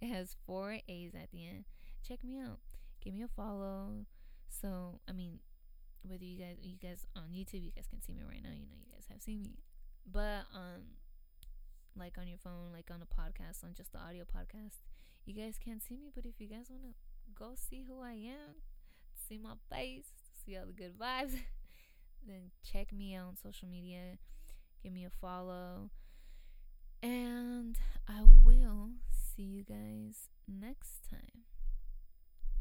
It 0.00 0.08
has 0.08 0.36
four 0.46 0.78
A's 0.88 1.14
at 1.14 1.30
the 1.32 1.46
end. 1.46 1.64
Check 2.06 2.24
me 2.24 2.38
out. 2.38 2.60
Give 3.04 3.12
me 3.12 3.22
a 3.22 3.28
follow. 3.28 4.06
So, 4.48 5.00
I 5.06 5.12
mean, 5.12 5.40
whether 6.02 6.24
you 6.24 6.38
guys 6.38 6.56
you 6.62 6.76
guys 6.76 7.06
on 7.16 7.30
YouTube, 7.32 7.64
you 7.64 7.72
guys 7.74 7.86
can 7.88 8.02
see 8.02 8.12
me 8.12 8.22
right 8.26 8.42
now. 8.42 8.54
You 8.54 8.66
know, 8.66 8.78
you 8.78 8.92
guys 8.92 9.06
have 9.10 9.22
seen 9.22 9.42
me. 9.42 9.58
But 10.10 10.46
um 10.54 10.96
like 11.96 12.18
on 12.18 12.28
your 12.28 12.38
phone, 12.38 12.72
like 12.72 12.90
on 12.90 13.02
a 13.02 13.06
podcast, 13.06 13.64
on 13.64 13.74
just 13.74 13.92
the 13.92 13.98
audio 13.98 14.24
podcast, 14.24 14.82
you 15.24 15.34
guys 15.34 15.58
can't 15.62 15.82
see 15.82 15.96
me, 15.96 16.10
but 16.14 16.24
if 16.24 16.40
you 16.40 16.48
guys 16.48 16.66
want 16.70 16.82
to 16.82 16.94
go 17.34 17.52
see 17.54 17.84
who 17.86 18.00
I 18.00 18.12
am, 18.12 18.62
see 19.28 19.38
my 19.38 19.54
face, 19.70 20.08
see 20.44 20.56
all 20.56 20.66
the 20.66 20.72
good 20.72 20.98
vibes, 20.98 21.36
then 22.26 22.50
check 22.70 22.92
me 22.92 23.14
out 23.14 23.28
on 23.28 23.36
social 23.36 23.68
media. 23.68 24.18
Give 24.82 24.92
me 24.92 25.04
a 25.04 25.10
follow. 25.20 25.90
And 27.02 27.78
I 28.08 28.22
will 28.22 28.90
see 29.10 29.42
you 29.42 29.64
guys 29.64 30.28
next 30.46 31.08
time. 31.10 31.44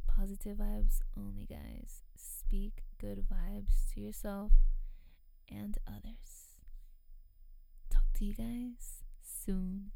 Positive 0.07 0.57
vibes 0.57 1.01
only, 1.17 1.45
guys. 1.45 2.03
Speak 2.49 2.81
good 2.99 3.27
vibes 3.31 3.93
to 3.93 4.01
yourself 4.01 4.51
and 5.51 5.77
others. 5.87 6.55
Talk 7.91 8.05
to 8.15 8.25
you 8.25 8.33
guys 8.33 9.03
soon. 9.21 9.91